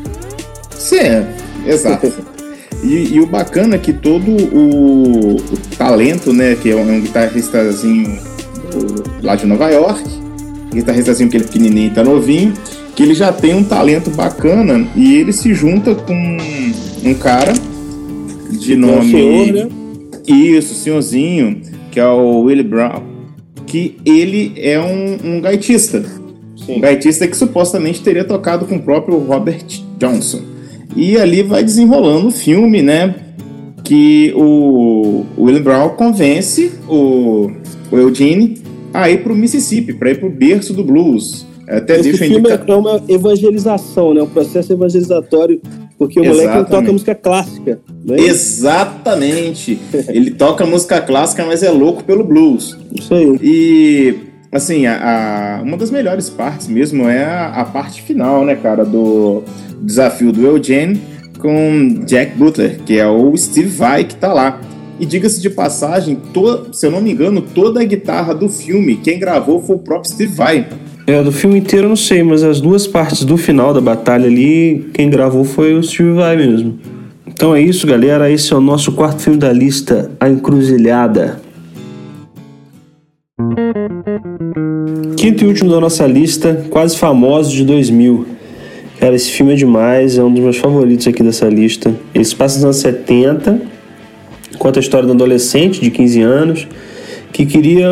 Sim, 0.70 0.98
é, 0.98 1.26
exato. 1.66 2.12
E, 2.84 3.14
e 3.14 3.20
o 3.20 3.26
bacana 3.26 3.76
é 3.76 3.78
que 3.78 3.90
todo 3.90 4.30
o, 4.30 5.36
o 5.36 5.56
talento, 5.78 6.30
né, 6.30 6.54
que 6.60 6.70
é 6.70 6.76
um, 6.76 6.80
é 6.80 6.92
um 6.92 7.00
guitarristazinho 7.00 8.20
do- 8.70 9.02
lá 9.26 9.34
de 9.34 9.46
Nova 9.46 9.70
York, 9.70 10.04
guitarristazinho 10.74 11.30
que 11.30 11.38
ele 11.38 11.44
é 11.44 11.46
pequenininho 11.46 11.86
e 11.90 11.94
tá 11.94 12.04
novinho, 12.04 12.52
que 12.96 13.02
ele 13.02 13.14
já 13.14 13.30
tem 13.30 13.54
um 13.54 13.62
talento 13.62 14.10
bacana 14.10 14.88
e 14.96 15.16
ele 15.16 15.30
se 15.30 15.54
junta 15.54 15.94
com 15.94 16.38
um 17.04 17.14
cara 17.14 17.52
de 18.58 18.74
um 18.74 18.78
nome... 18.78 19.10
senhor, 19.10 19.52
né? 19.52 19.68
Isso, 20.26 20.74
senhorzinho, 20.74 21.60
que 21.92 22.00
é 22.00 22.08
o 22.08 22.40
Willie 22.40 22.64
Brown, 22.64 23.02
que 23.66 23.98
ele 24.04 24.54
é 24.56 24.80
um, 24.80 25.36
um 25.36 25.40
gaitista. 25.42 26.02
Sim. 26.56 26.78
Um 26.78 26.80
gaitista 26.80 27.28
que 27.28 27.36
supostamente 27.36 28.00
teria 28.00 28.24
tocado 28.24 28.64
com 28.64 28.76
o 28.76 28.82
próprio 28.82 29.18
Robert 29.18 29.66
Johnson. 29.98 30.40
E 30.96 31.18
ali 31.18 31.42
vai 31.42 31.62
desenrolando 31.62 32.28
o 32.28 32.32
filme, 32.32 32.80
né? 32.80 33.14
Que 33.84 34.32
o, 34.34 35.26
o 35.36 35.44
Willie 35.44 35.62
Brown 35.62 35.90
convence 35.90 36.72
o, 36.88 37.50
o 37.92 37.96
Eugene 37.96 38.58
a 38.92 39.10
ir 39.10 39.22
pro 39.22 39.36
Mississippi, 39.36 39.92
para 39.92 40.10
ir 40.10 40.18
pro 40.18 40.30
berço 40.30 40.72
do 40.72 40.82
blues. 40.82 41.45
Até 41.68 41.98
Esse 41.98 42.12
filme 42.14 42.38
indicar. 42.50 42.64
é 42.68 42.74
uma 42.74 43.02
evangelização, 43.08 44.14
né? 44.14 44.22
Um 44.22 44.26
processo 44.28 44.72
evangelizatório, 44.72 45.60
porque 45.98 46.20
o 46.20 46.24
moleque 46.24 46.44
Exatamente. 46.44 46.70
toca 46.70 46.92
música 46.92 47.14
clássica. 47.14 47.80
Né? 48.04 48.16
Exatamente. 48.20 49.78
Ele 50.08 50.30
toca 50.30 50.64
música 50.66 51.00
clássica, 51.00 51.44
mas 51.44 51.62
é 51.62 51.70
louco 51.70 52.04
pelo 52.04 52.22
blues. 52.24 52.76
Isso 52.94 53.12
aí. 53.14 53.38
E 53.42 54.14
assim, 54.52 54.86
a, 54.86 55.58
a- 55.58 55.62
uma 55.62 55.76
das 55.76 55.90
melhores 55.90 56.30
partes 56.30 56.68
mesmo 56.68 57.08
é 57.08 57.24
a, 57.24 57.48
a 57.48 57.64
parte 57.64 58.02
final, 58.02 58.44
né, 58.44 58.54
cara, 58.54 58.84
do 58.84 59.42
desafio 59.82 60.32
do 60.32 60.46
Eugene 60.46 61.00
com 61.38 62.00
Jack 62.06 62.36
Butler, 62.36 62.78
que 62.84 62.98
é 62.98 63.06
o 63.08 63.36
Steve 63.36 63.68
Vai 63.68 64.04
que 64.04 64.14
tá 64.16 64.32
lá. 64.32 64.60
E 64.98 65.04
diga-se 65.04 65.42
de 65.42 65.50
passagem, 65.50 66.16
to- 66.32 66.68
se 66.72 66.86
eu 66.86 66.90
não 66.90 67.02
me 67.02 67.12
engano, 67.12 67.42
toda 67.42 67.80
a 67.80 67.84
guitarra 67.84 68.34
do 68.34 68.48
filme, 68.48 68.96
quem 68.96 69.18
gravou 69.18 69.60
foi 69.60 69.76
o 69.76 69.78
próprio 69.78 70.10
Steve 70.10 70.32
Vai. 70.32 70.66
É, 71.06 71.22
do 71.22 71.30
filme 71.30 71.60
inteiro 71.60 71.84
eu 71.84 71.88
não 71.90 71.96
sei, 71.96 72.24
mas 72.24 72.42
as 72.42 72.60
duas 72.60 72.84
partes 72.84 73.22
do 73.22 73.36
final 73.36 73.72
da 73.72 73.80
batalha 73.80 74.26
ali, 74.26 74.90
quem 74.92 75.08
gravou 75.08 75.44
foi 75.44 75.72
o 75.72 75.80
Steve 75.80 76.10
Vai 76.12 76.36
mesmo. 76.36 76.80
Então 77.24 77.54
é 77.54 77.62
isso, 77.62 77.86
galera. 77.86 78.28
Esse 78.28 78.52
é 78.52 78.56
o 78.56 78.60
nosso 78.60 78.90
quarto 78.90 79.22
filme 79.22 79.38
da 79.38 79.52
lista, 79.52 80.10
A 80.18 80.28
Encruzilhada. 80.28 81.40
Quinto 85.16 85.44
e 85.44 85.46
último 85.46 85.70
da 85.70 85.80
nossa 85.80 86.04
lista, 86.08 86.66
quase 86.70 86.96
famosos 86.98 87.52
de 87.52 87.64
2000. 87.64 88.26
Cara, 88.98 89.14
esse 89.14 89.30
filme 89.30 89.52
é 89.52 89.56
demais, 89.56 90.18
é 90.18 90.24
um 90.24 90.32
dos 90.32 90.42
meus 90.42 90.56
favoritos 90.56 91.06
aqui 91.06 91.22
dessa 91.22 91.46
lista. 91.46 91.94
Ele 92.12 92.24
se 92.24 92.34
passa 92.34 92.56
nos 92.56 92.64
anos 92.64 92.76
70, 92.78 93.60
conta 94.58 94.80
a 94.80 94.82
história 94.82 95.06
de 95.06 95.12
um 95.12 95.14
adolescente 95.14 95.80
de 95.80 95.90
15 95.90 96.20
anos 96.20 96.66
que 97.36 97.44
queria 97.44 97.90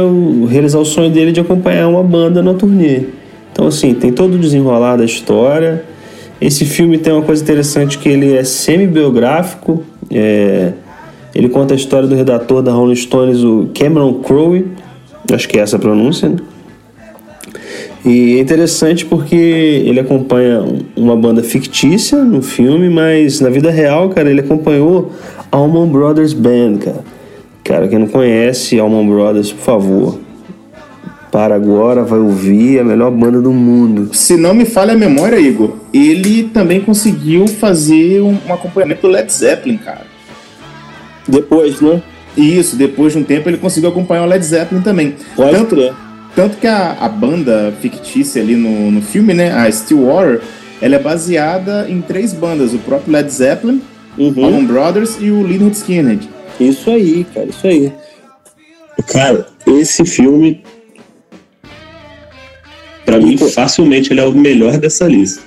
realizar 0.49 0.79
o 0.79 0.87
sonho 0.87 1.11
dele 1.11 1.31
de 1.31 1.39
acompanhar 1.39 1.87
uma 1.87 2.03
banda 2.03 2.43
na 2.43 2.55
turnê. 2.55 3.03
Então, 3.53 3.67
assim, 3.67 3.93
tem 3.93 4.11
todo 4.11 4.37
o 4.37 4.39
desenrolar 4.39 4.97
da 4.97 5.05
história. 5.05 5.85
Esse 6.41 6.65
filme 6.65 6.97
tem 6.97 7.13
uma 7.13 7.21
coisa 7.21 7.43
interessante 7.43 7.99
que 7.99 8.09
ele 8.09 8.35
é 8.35 8.43
semi-biográfico. 8.43 9.85
É... 10.11 10.73
Ele 11.35 11.51
conta 11.51 11.75
a 11.75 11.77
história 11.77 12.09
do 12.09 12.15
redator 12.15 12.63
da 12.63 12.73
Rolling 12.73 12.95
Stones, 12.95 13.45
o 13.45 13.69
Cameron 13.75 14.15
Crowe. 14.15 14.65
Acho 15.31 15.47
que 15.47 15.59
é 15.59 15.61
essa 15.61 15.77
a 15.77 15.79
pronúncia, 15.79 16.31
né? 16.31 16.37
E 18.03 18.39
é 18.39 18.41
interessante 18.41 19.05
porque 19.05 19.37
ele 19.37 20.01
acompanha 20.01 20.65
uma 20.97 21.17
banda 21.17 21.43
fictícia 21.43 22.25
no 22.25 22.41
filme, 22.41 22.89
mas 22.89 23.41
na 23.41 23.51
vida 23.51 23.71
real, 23.71 24.09
cara, 24.09 24.31
ele 24.31 24.41
acompanhou 24.41 25.13
a 25.53 25.57
Allman 25.59 25.89
Brothers 25.89 26.33
Band, 26.33 26.79
cara. 26.79 27.14
Cara, 27.65 27.89
quem 27.89 27.99
não 27.99 28.07
conhece 28.07 28.79
Allman 28.79 29.09
Brothers, 29.09 29.51
por 29.51 29.63
favor, 29.63 30.21
para 31.33 31.55
agora, 31.55 32.05
vai 32.05 32.19
ouvir 32.19 32.79
a 32.79 32.85
melhor 32.85 33.11
banda 33.11 33.41
do 33.41 33.51
mundo. 33.51 34.15
Se 34.15 34.37
não 34.37 34.53
me 34.53 34.67
falha 34.67 34.93
a 34.93 34.97
memória, 34.97 35.41
Igor, 35.41 35.75
ele 35.93 36.45
também 36.45 36.81
conseguiu 36.83 37.49
fazer 37.49 38.21
um, 38.21 38.37
um 38.47 38.53
acompanhamento 38.53 39.03
do 39.03 39.09
Led 39.09 39.33
Zeppelin, 39.33 39.79
cara. 39.79 40.07
Depois, 41.27 41.81
né? 41.81 42.03
Isso, 42.37 42.77
depois 42.77 43.15
de 43.15 43.21
um 43.21 43.25
tempo 43.25 43.49
ele 43.49 43.57
conseguiu 43.57 43.89
acompanhar 43.89 44.25
o 44.25 44.27
Led 44.27 44.45
Zeppelin 44.45 44.83
também. 44.83 45.15
Pode 45.35 45.57
Tanto, 45.57 45.75
crer. 45.75 45.95
Tanto 46.37 46.59
que 46.59 46.67
a, 46.67 46.99
a 47.01 47.09
banda 47.09 47.73
fictícia 47.81 48.43
ali 48.43 48.57
no, 48.57 48.91
no 48.91 49.01
filme, 49.01 49.33
né, 49.33 49.53
a 49.53 49.71
Stillwater, 49.73 50.43
ela 50.83 50.97
é 50.97 50.99
baseada 50.99 51.87
em 51.89 52.03
três 52.03 52.35
bandas, 52.35 52.75
o 52.75 52.79
próprio 52.79 53.13
Led 53.13 53.31
Zeppelin, 53.31 53.81
uhum. 54.19 54.45
Allman 54.45 54.67
Brothers 54.67 55.17
e 55.19 55.31
o 55.31 55.43
Lynyrd 55.43 55.75
Skynyrd. 55.75 56.34
Isso 56.61 56.91
aí, 56.91 57.25
cara, 57.33 57.47
isso 57.47 57.67
aí. 57.67 57.93
Cara, 59.07 59.47
esse 59.67 60.05
filme, 60.05 60.63
para 63.05 63.19
mim, 63.19 63.37
facilmente 63.37 64.13
ele 64.13 64.21
é 64.21 64.25
o 64.25 64.33
melhor 64.33 64.79
dessa 64.79 65.07
lista. 65.07 65.43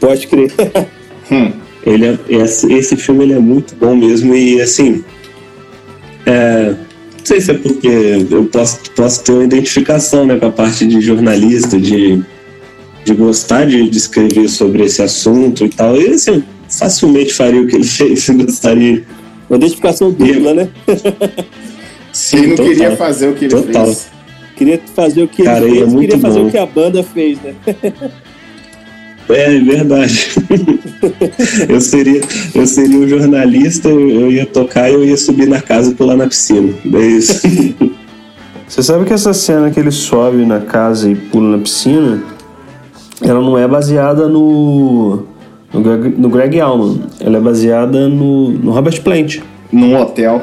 Pode 0.00 0.26
crer. 0.26 0.50
hum. 1.30 1.52
Ele 1.84 2.04
é, 2.04 2.18
esse, 2.28 2.72
esse 2.72 2.96
filme 2.96 3.24
ele 3.24 3.34
é 3.34 3.38
muito 3.38 3.76
bom 3.76 3.94
mesmo 3.94 4.34
e 4.34 4.60
assim, 4.60 5.04
é, 6.26 6.70
não 6.70 7.24
sei 7.24 7.40
se 7.40 7.52
é 7.52 7.54
porque 7.54 7.88
eu 8.28 8.44
posso, 8.46 8.80
posso 8.90 9.22
ter 9.22 9.32
uma 9.32 9.44
identificação 9.44 10.26
né, 10.26 10.36
com 10.36 10.46
a 10.46 10.50
parte 10.50 10.84
de 10.84 11.00
jornalista, 11.00 11.78
de, 11.78 12.20
de 13.04 13.14
gostar 13.14 13.66
de, 13.66 13.88
de 13.88 13.96
escrever 13.96 14.48
sobre 14.48 14.84
esse 14.84 15.00
assunto 15.00 15.64
e 15.64 15.68
tal. 15.68 15.96
E 16.00 16.08
assim, 16.08 16.42
facilmente 16.68 17.32
faria 17.32 17.62
o 17.62 17.68
que 17.68 17.76
ele 17.76 17.84
fez 17.86 18.24
se 18.24 18.34
gostaria. 18.34 19.04
Uma 19.48 19.56
identificação 19.56 20.10
dupla, 20.10 20.54
né? 20.54 20.68
Sim, 22.12 22.38
ele 22.38 22.46
não 22.48 22.56
total. 22.56 22.72
queria 22.72 22.96
fazer 22.96 23.28
o 23.28 23.34
que 23.34 23.44
ele 23.44 23.54
total. 23.54 23.86
fez. 23.86 24.10
Queria 24.56 24.80
fazer 24.94 25.22
o 25.22 25.28
que 25.28 25.42
Cara, 25.42 25.64
ele 25.66 25.80
fez, 25.80 25.94
é 25.94 25.98
queria 25.98 26.18
fazer 26.18 26.40
bom. 26.40 26.46
o 26.46 26.50
que 26.50 26.58
a 26.58 26.66
banda 26.66 27.02
fez, 27.02 27.38
né? 27.42 27.54
É, 29.28 29.56
é 29.56 29.60
verdade. 29.60 30.28
eu, 31.68 31.80
seria, 31.80 32.20
eu 32.54 32.66
seria 32.66 32.98
um 32.98 33.08
jornalista, 33.08 33.88
eu 33.88 34.30
ia 34.30 34.46
tocar 34.46 34.88
e 34.88 34.94
eu 34.94 35.04
ia 35.04 35.16
subir 35.16 35.46
na 35.46 35.60
casa 35.60 35.90
e 35.90 35.94
pular 35.94 36.16
na 36.16 36.26
piscina. 36.26 36.72
É 36.94 37.06
isso. 37.06 37.42
Você 38.68 38.82
sabe 38.82 39.04
que 39.04 39.12
essa 39.12 39.32
cena 39.32 39.70
que 39.70 39.78
ele 39.78 39.92
sobe 39.92 40.44
na 40.44 40.60
casa 40.60 41.08
e 41.08 41.14
pula 41.14 41.56
na 41.56 41.62
piscina, 41.62 42.22
ela 43.22 43.40
não 43.40 43.56
é 43.56 43.66
baseada 43.66 44.28
no. 44.28 45.24
No 45.72 45.80
Greg, 45.80 46.14
no 46.16 46.28
Greg 46.28 46.60
Allman. 46.60 47.02
Ela 47.20 47.38
é 47.38 47.40
baseada 47.40 48.08
no, 48.08 48.50
no 48.50 48.70
Robert 48.72 49.00
Plant. 49.02 49.38
Num 49.72 49.96
hotel, 49.96 50.42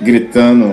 gritando 0.00 0.66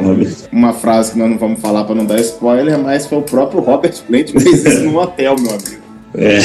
uma 0.51 0.73
frase 0.73 1.11
que 1.11 1.19
nós 1.19 1.29
não 1.29 1.37
vamos 1.37 1.59
falar 1.59 1.83
para 1.83 1.95
não 1.95 2.05
dar 2.05 2.19
spoiler, 2.19 2.77
mas 2.79 3.05
foi 3.05 3.17
o 3.19 3.21
próprio 3.21 3.61
Robert 3.61 3.93
Plant 4.07 4.31
que 4.31 4.39
fez 4.39 4.65
isso 4.65 4.83
num 4.83 4.97
hotel, 4.97 5.35
meu 5.39 5.51
amigo. 5.51 5.79
É. 6.15 6.39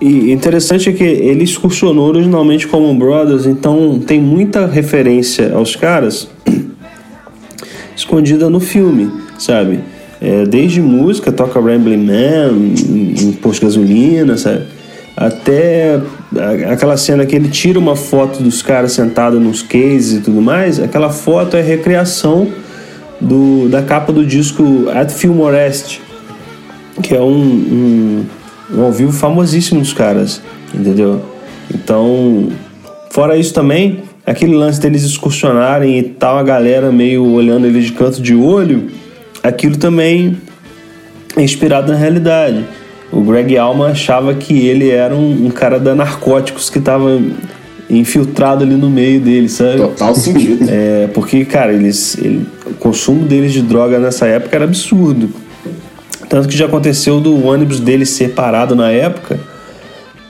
e 0.00 0.32
interessante 0.32 0.88
é 0.88 0.92
que 0.92 1.04
ele 1.04 1.44
excursionou 1.44 2.08
originalmente 2.08 2.66
como 2.66 2.94
Brothers, 2.94 3.46
então 3.46 3.98
tem 3.98 4.20
muita 4.20 4.66
referência 4.66 5.52
aos 5.52 5.76
caras 5.76 6.28
escondida 7.94 8.48
no 8.48 8.60
filme, 8.60 9.10
sabe? 9.38 9.80
É, 10.20 10.44
desde 10.44 10.80
música, 10.80 11.30
toca 11.30 11.60
Rambling 11.60 12.04
Man, 12.04 12.72
em 13.22 13.32
posto 13.32 13.60
de 13.60 13.66
gasolina, 13.66 14.36
sabe? 14.36 14.77
Até 15.20 16.00
aquela 16.70 16.96
cena 16.96 17.26
que 17.26 17.34
ele 17.34 17.48
tira 17.48 17.76
uma 17.76 17.96
foto 17.96 18.40
dos 18.40 18.62
caras 18.62 18.92
sentados 18.92 19.42
nos 19.42 19.62
cases 19.62 20.20
e 20.20 20.20
tudo 20.20 20.40
mais, 20.40 20.78
aquela 20.78 21.10
foto 21.10 21.56
é 21.56 21.60
recriação 21.60 22.46
do, 23.20 23.68
da 23.68 23.82
capa 23.82 24.12
do 24.12 24.24
disco 24.24 24.88
At 24.94 25.10
Fillmore 25.10 25.56
Est, 25.56 26.00
que 27.02 27.16
é 27.16 27.20
um, 27.20 27.34
um, 27.34 28.26
um 28.76 28.82
ao 28.84 28.92
vivo 28.92 29.10
famosíssimo 29.10 29.80
dos 29.80 29.92
caras, 29.92 30.40
entendeu? 30.72 31.20
Então, 31.74 32.50
fora 33.10 33.36
isso 33.36 33.52
também, 33.52 34.04
aquele 34.24 34.54
lance 34.54 34.80
deles 34.80 35.02
excursionarem 35.02 35.98
e 35.98 36.02
tal, 36.04 36.38
a 36.38 36.44
galera 36.44 36.92
meio 36.92 37.26
olhando 37.26 37.66
eles 37.66 37.86
de 37.86 37.92
canto 37.92 38.22
de 38.22 38.36
olho, 38.36 38.88
aquilo 39.42 39.76
também 39.78 40.40
é 41.36 41.42
inspirado 41.42 41.90
na 41.90 41.98
realidade. 41.98 42.64
O 43.10 43.22
Greg 43.22 43.56
Alma 43.56 43.88
achava 43.88 44.34
que 44.34 44.66
ele 44.66 44.90
era 44.90 45.14
um, 45.14 45.46
um 45.46 45.50
cara 45.50 45.78
da 45.78 45.94
narcóticos 45.94 46.68
que 46.68 46.78
estava 46.78 47.20
infiltrado 47.88 48.64
ali 48.64 48.74
no 48.74 48.90
meio 48.90 49.20
dele, 49.20 49.48
sabe? 49.48 49.78
Total 49.78 50.14
sentido. 50.14 50.66
É, 50.70 51.08
porque, 51.14 51.44
cara, 51.44 51.72
eles, 51.72 52.16
ele, 52.18 52.46
o 52.66 52.74
consumo 52.74 53.24
deles 53.24 53.52
de 53.52 53.62
droga 53.62 53.98
nessa 53.98 54.26
época 54.26 54.54
era 54.54 54.64
absurdo. 54.64 55.30
Tanto 56.28 56.46
que 56.46 56.56
já 56.56 56.66
aconteceu 56.66 57.20
do 57.20 57.46
ônibus 57.46 57.80
dele 57.80 58.04
ser 58.04 58.34
parado 58.34 58.76
na 58.76 58.90
época 58.90 59.40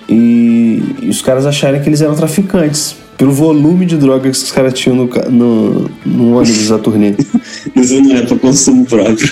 e, 0.09 0.81
e 1.03 1.09
os 1.09 1.21
caras 1.21 1.45
acharem 1.45 1.83
que 1.83 1.89
eles 1.89 2.01
eram 2.01 2.15
traficantes. 2.15 2.97
Pelo 3.17 3.33
volume 3.33 3.85
de 3.85 3.97
droga 3.97 4.23
que 4.23 4.29
os 4.29 4.53
caras 4.53 4.73
tinham 4.75 4.95
no, 4.95 5.11
no, 5.29 5.91
no 6.07 6.39
ônibus 6.39 6.69
da 6.69 6.79
turnê. 6.79 7.15
Isso 7.75 8.01
não 8.01 8.17
é 8.17 8.23
para 8.23 8.39
consumo 8.39 8.87
próprio. 8.87 9.29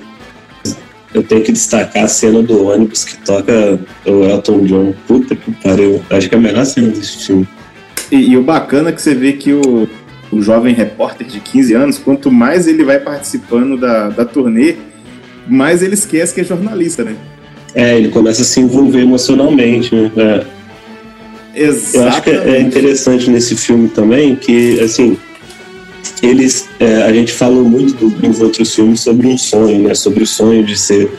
Eu 1.14 1.22
tenho 1.22 1.42
que 1.42 1.52
destacar 1.52 2.04
a 2.04 2.08
cena 2.08 2.42
do 2.42 2.66
ônibus 2.66 3.04
que 3.04 3.16
toca 3.18 3.78
o 4.04 4.24
Elton 4.24 4.64
John. 4.64 4.94
Puta 5.06 5.36
que 5.36 5.52
pariu. 5.52 6.02
Acho 6.10 6.28
que 6.28 6.34
é 6.34 6.38
a 6.38 6.40
melhor 6.40 6.66
cena 6.66 6.88
desse 6.88 7.24
filme. 7.24 7.48
E, 8.10 8.32
e 8.32 8.36
o 8.36 8.42
bacana 8.42 8.88
é 8.88 8.92
que 8.92 9.00
você 9.00 9.14
vê 9.14 9.34
que 9.34 9.52
o, 9.52 9.88
o 10.32 10.42
jovem 10.42 10.74
repórter 10.74 11.26
de 11.26 11.38
15 11.38 11.74
anos, 11.74 11.98
quanto 11.98 12.32
mais 12.32 12.66
ele 12.66 12.84
vai 12.84 12.98
participando 12.98 13.78
da, 13.78 14.08
da 14.08 14.24
turnê, 14.24 14.74
mais 15.46 15.82
ele 15.82 15.94
esquece 15.94 16.34
que 16.34 16.40
é 16.40 16.44
jornalista, 16.44 17.04
né? 17.04 17.14
É, 17.74 17.96
ele 17.96 18.08
começa 18.08 18.42
a 18.42 18.44
se 18.44 18.60
envolver 18.60 19.00
emocionalmente, 19.00 19.94
né? 19.94 20.10
É. 20.16 20.44
Exatamente. 21.56 21.96
Eu 21.96 22.08
acho 22.08 22.22
que 22.22 22.30
é 22.30 22.60
interessante 22.60 23.30
nesse 23.30 23.56
filme 23.56 23.88
também 23.88 24.34
que, 24.34 24.80
assim, 24.80 25.16
eles, 26.24 26.68
é, 26.80 27.02
a 27.02 27.12
gente 27.12 27.32
falou 27.32 27.64
muito 27.64 27.94
do, 27.94 28.26
nos 28.26 28.40
outros 28.40 28.74
filmes 28.74 29.00
sobre 29.00 29.26
um 29.26 29.36
sonho, 29.36 29.82
né? 29.82 29.94
Sobre 29.94 30.22
o 30.22 30.26
sonho 30.26 30.64
de 30.64 30.76
ser 30.76 31.10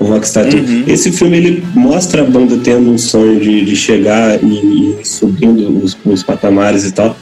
um 0.00 0.06
rockstar. 0.06 0.46
Uhum. 0.46 0.84
Esse 0.86 1.12
filme 1.12 1.36
ele 1.36 1.64
mostra 1.74 2.22
a 2.22 2.24
banda 2.24 2.58
tendo 2.62 2.90
um 2.90 2.98
sonho 2.98 3.40
de, 3.40 3.64
de 3.64 3.76
chegar 3.76 4.42
e, 4.42 4.96
e 5.00 5.04
subindo 5.04 5.84
os, 5.84 5.96
os 6.04 6.22
patamares 6.22 6.84
e 6.84 6.92
tal. 6.92 7.16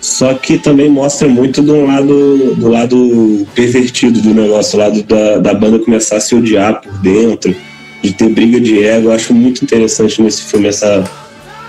Só 0.00 0.32
que 0.32 0.56
também 0.56 0.88
mostra 0.88 1.28
muito 1.28 1.60
do 1.60 1.84
lado, 1.84 2.54
do 2.54 2.68
lado 2.68 3.46
pervertido 3.54 4.20
do 4.20 4.32
negócio, 4.32 4.72
do 4.72 4.78
lado 4.78 5.02
da, 5.02 5.38
da 5.38 5.54
banda 5.54 5.78
começar 5.78 6.16
a 6.16 6.20
se 6.20 6.34
odiar 6.34 6.80
por 6.80 6.92
dentro, 6.98 7.54
de 8.02 8.12
ter 8.12 8.30
briga 8.30 8.58
de 8.58 8.82
ego. 8.82 9.08
Eu 9.08 9.12
acho 9.12 9.34
muito 9.34 9.62
interessante 9.62 10.22
nesse 10.22 10.44
filme 10.44 10.68
essa, 10.68 11.04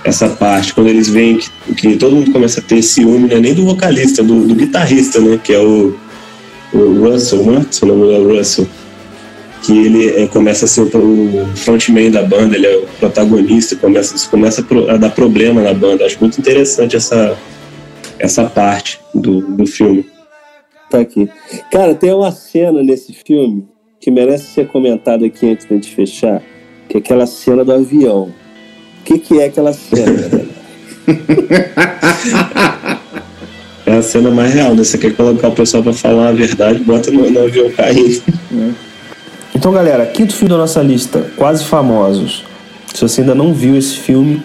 essa 0.03 0.29
parte, 0.29 0.73
quando 0.73 0.87
eles 0.87 1.09
veem 1.09 1.37
que, 1.37 1.49
que 1.75 1.97
todo 1.97 2.15
mundo 2.15 2.31
começa 2.31 2.59
a 2.59 2.63
ter 2.63 2.81
ciúme, 2.81 3.27
né? 3.27 3.39
nem 3.39 3.53
do 3.53 3.65
vocalista, 3.65 4.23
do, 4.23 4.47
do 4.47 4.55
guitarrista, 4.55 5.19
né? 5.19 5.39
Que 5.43 5.53
é 5.53 5.59
o, 5.59 5.95
o 6.73 7.09
Russell, 7.09 7.43
né? 7.43 7.65
Se 7.69 7.83
o 7.83 7.87
nome 7.87 8.13
é 8.13 8.17
Russell. 8.17 8.67
Que 9.61 9.77
ele 9.77 10.23
é, 10.23 10.27
começa 10.27 10.65
a 10.65 10.67
ser 10.67 10.81
o 10.81 11.45
frontman 11.55 12.09
da 12.09 12.23
banda, 12.23 12.55
ele 12.55 12.65
é 12.65 12.77
o 12.77 12.87
protagonista, 12.99 13.75
começa, 13.75 14.15
isso 14.15 14.27
começa 14.27 14.65
a 14.89 14.97
dar 14.97 15.11
problema 15.11 15.61
na 15.61 15.73
banda. 15.73 16.03
Acho 16.03 16.17
muito 16.19 16.39
interessante 16.39 16.95
essa, 16.95 17.37
essa 18.17 18.45
parte 18.45 18.99
do, 19.13 19.41
do 19.41 19.67
filme. 19.67 20.09
Tá 20.89 20.99
aqui. 20.99 21.29
Cara, 21.71 21.93
tem 21.93 22.11
uma 22.11 22.31
cena 22.31 22.81
nesse 22.81 23.13
filme 23.13 23.67
que 23.99 24.09
merece 24.09 24.47
ser 24.47 24.67
comentada 24.67 25.27
aqui 25.27 25.51
antes 25.51 25.67
da 25.67 25.75
gente 25.75 25.93
fechar, 25.93 26.41
que 26.89 26.97
é 26.97 26.99
aquela 26.99 27.27
cena 27.27 27.63
do 27.63 27.71
avião. 27.71 28.33
O 29.01 29.03
que, 29.03 29.17
que 29.17 29.39
é 29.41 29.45
aquela 29.45 29.73
cena, 29.73 30.47
É 33.83 33.97
a 33.97 34.01
cena 34.01 34.29
mais 34.29 34.53
real, 34.53 34.75
né? 34.75 34.83
Você 34.83 34.97
quer 34.97 35.13
colocar 35.15 35.47
o 35.49 35.51
pessoal 35.51 35.81
pra 35.81 35.91
falar 35.91 36.29
a 36.29 36.31
verdade, 36.31 36.79
bota 36.83 37.09
no, 37.11 37.29
no 37.29 37.43
avião 37.43 37.69
caindo. 37.71 38.21
Então, 39.53 39.71
galera, 39.73 40.05
quinto 40.05 40.33
filme 40.33 40.49
da 40.49 40.57
nossa 40.57 40.81
lista, 40.81 41.25
Quase 41.35 41.65
Famosos. 41.65 42.45
Se 42.93 43.01
você 43.01 43.21
ainda 43.21 43.33
não 43.33 43.53
viu 43.53 43.75
esse 43.75 43.97
filme, 43.97 44.41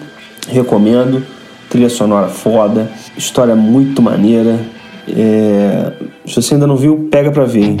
recomendo. 0.49 1.23
Trilha 1.69 1.89
sonora 1.89 2.29
foda, 2.29 2.91
história 3.15 3.55
muito 3.55 4.01
maneira. 4.01 4.59
É... 5.07 5.91
Se 6.25 6.35
você 6.35 6.55
ainda 6.55 6.65
não 6.65 6.75
viu, 6.75 7.07
pega 7.11 7.31
pra 7.31 7.45
ver. 7.45 7.63
Hein? 7.63 7.77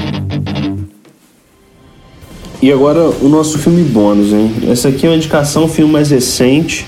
E 2.61 2.71
agora 2.71 3.09
o 3.21 3.29
nosso 3.29 3.59
filme 3.59 3.83
bônus, 3.83 4.33
hein? 4.33 4.51
Essa 4.67 4.89
aqui 4.89 5.05
é 5.05 5.09
uma 5.09 5.15
indicação, 5.15 5.65
um 5.65 5.67
filme 5.67 5.91
mais 5.91 6.09
recente. 6.09 6.85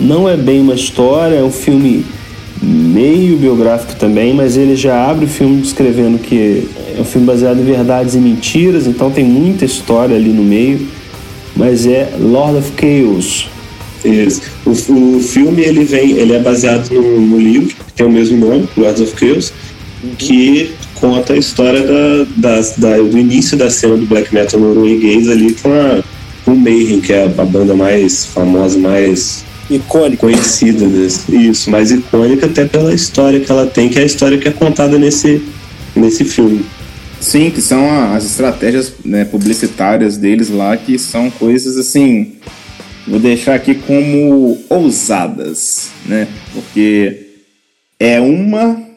Não 0.00 0.28
é 0.28 0.36
bem 0.36 0.60
uma 0.60 0.74
história, 0.74 1.36
é 1.36 1.42
um 1.42 1.52
filme 1.52 2.04
meio 2.60 3.36
biográfico 3.36 3.94
também, 3.96 4.34
mas 4.34 4.56
ele 4.56 4.74
já 4.74 5.08
abre 5.08 5.24
o 5.24 5.28
filme 5.28 5.60
descrevendo 5.60 6.18
que 6.18 6.68
é 6.96 7.00
um 7.00 7.04
filme 7.04 7.26
baseado 7.26 7.60
em 7.60 7.64
verdades 7.64 8.14
e 8.14 8.18
mentiras, 8.18 8.86
então 8.86 9.10
tem 9.10 9.24
muita 9.24 9.64
história 9.64 10.16
ali 10.16 10.30
no 10.30 10.42
meio. 10.42 10.86
Mas 11.54 11.86
é 11.86 12.12
Lord 12.18 12.58
of 12.58 12.72
Chaos. 12.80 13.48
Isso. 14.04 14.42
O, 14.64 14.70
o 15.16 15.20
filme 15.20 15.62
ele 15.62 15.84
vem, 15.84 16.12
ele 16.12 16.32
é 16.32 16.40
baseado 16.40 16.90
no, 16.90 17.20
no 17.20 17.38
livro 17.38 17.68
que 17.68 17.92
tem 17.92 18.06
o 18.06 18.10
mesmo 18.10 18.36
nome, 18.38 18.68
Lord 18.76 19.02
of 19.02 19.14
Chaos, 19.18 19.52
que 20.18 20.72
conta 21.02 21.32
a 21.32 21.36
história 21.36 21.82
da, 21.82 22.24
da, 22.36 22.60
da, 22.78 22.96
do 22.98 23.18
início 23.18 23.56
da 23.56 23.68
cena 23.68 23.96
do 23.96 24.06
black 24.06 24.32
metal 24.32 24.60
norueguês 24.60 25.28
ali 25.28 25.52
com, 25.54 25.68
a, 25.68 26.00
com 26.44 26.52
o 26.52 26.56
Mayhem, 26.56 27.00
que 27.00 27.12
é 27.12 27.24
a 27.24 27.44
banda 27.44 27.74
mais 27.74 28.24
famosa, 28.24 28.78
mais 28.78 29.44
icônica. 29.68 30.18
Conhecida, 30.18 30.86
desse, 30.86 31.34
isso, 31.34 31.72
mais 31.72 31.90
icônica 31.90 32.46
até 32.46 32.66
pela 32.66 32.94
história 32.94 33.40
que 33.40 33.50
ela 33.50 33.66
tem, 33.66 33.88
que 33.88 33.98
é 33.98 34.02
a 34.02 34.06
história 34.06 34.38
que 34.38 34.46
é 34.46 34.52
contada 34.52 34.96
nesse, 34.96 35.42
nesse 35.96 36.24
filme. 36.24 36.64
Sim, 37.20 37.50
que 37.50 37.60
são 37.60 38.14
as 38.14 38.24
estratégias 38.24 38.92
né, 39.04 39.24
publicitárias 39.24 40.16
deles 40.16 40.50
lá, 40.50 40.76
que 40.76 40.96
são 41.00 41.28
coisas 41.32 41.76
assim. 41.76 42.34
Vou 43.08 43.18
deixar 43.18 43.56
aqui 43.56 43.74
como 43.74 44.56
ousadas, 44.68 45.88
né? 46.06 46.28
Porque 46.52 47.26
é 47.98 48.20
uma 48.20 48.91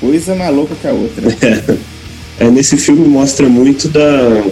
coisa 0.00 0.34
mais 0.34 0.54
louca 0.54 0.74
que 0.80 0.86
a 0.86 0.92
outra. 0.92 1.28
É, 2.40 2.44
é 2.46 2.50
nesse 2.50 2.76
filme 2.76 3.06
mostra 3.06 3.48
muito 3.48 3.88
da, 3.88 4.44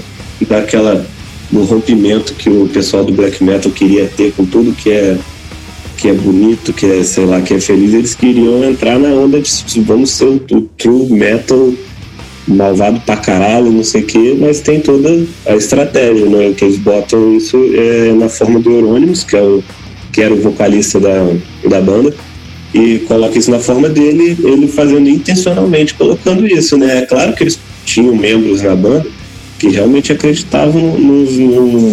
daquela 0.46 1.06
do 1.50 1.64
rompimento 1.64 2.34
que 2.34 2.50
o 2.50 2.68
pessoal 2.68 3.04
do 3.04 3.12
black 3.12 3.42
metal 3.42 3.72
queria 3.72 4.06
ter 4.06 4.32
com 4.32 4.44
tudo 4.44 4.72
que 4.72 4.90
é 4.90 5.16
que 5.96 6.08
é 6.08 6.12
bonito, 6.12 6.72
que 6.72 6.86
é, 6.86 7.02
sei 7.02 7.26
lá, 7.26 7.40
que 7.40 7.54
é 7.54 7.60
feliz, 7.60 7.92
eles 7.92 8.14
queriam 8.14 8.62
entrar 8.62 9.00
na 9.00 9.08
onda 9.08 9.40
de 9.40 9.80
vamos 9.80 10.12
ser 10.12 10.26
o, 10.26 10.40
o 10.52 10.60
true 10.78 11.10
metal 11.10 11.72
malvado 12.46 13.00
pra 13.00 13.16
caralho, 13.16 13.70
não 13.70 13.82
sei 13.82 14.02
o 14.02 14.06
que, 14.06 14.34
mas 14.34 14.60
tem 14.60 14.80
toda 14.80 15.26
a 15.44 15.56
estratégia, 15.56 16.26
né? 16.26 16.54
Que 16.56 16.64
eles 16.64 16.78
botam 16.78 17.36
isso 17.36 17.58
é, 17.74 18.12
na 18.12 18.28
forma 18.28 18.60
do 18.60 18.70
Euronymous, 18.70 19.24
que, 19.24 19.36
é 19.36 19.42
o, 19.42 19.62
que 20.12 20.22
era 20.22 20.32
o 20.32 20.40
vocalista 20.40 20.98
da, 21.00 21.34
da 21.68 21.80
banda, 21.80 22.14
e 22.74 22.98
coloca 23.00 23.38
isso 23.38 23.50
na 23.50 23.58
forma 23.58 23.88
dele, 23.88 24.36
ele 24.42 24.68
fazendo 24.68 25.08
intencionalmente, 25.08 25.94
colocando 25.94 26.46
isso, 26.46 26.76
né? 26.76 26.98
É 26.98 27.06
claro 27.06 27.34
que 27.34 27.44
eles 27.44 27.58
tinham 27.84 28.14
membros 28.14 28.62
na 28.62 28.76
banda 28.76 29.06
que 29.58 29.68
realmente 29.68 30.12
acreditavam 30.12 30.98
nos, 30.98 31.36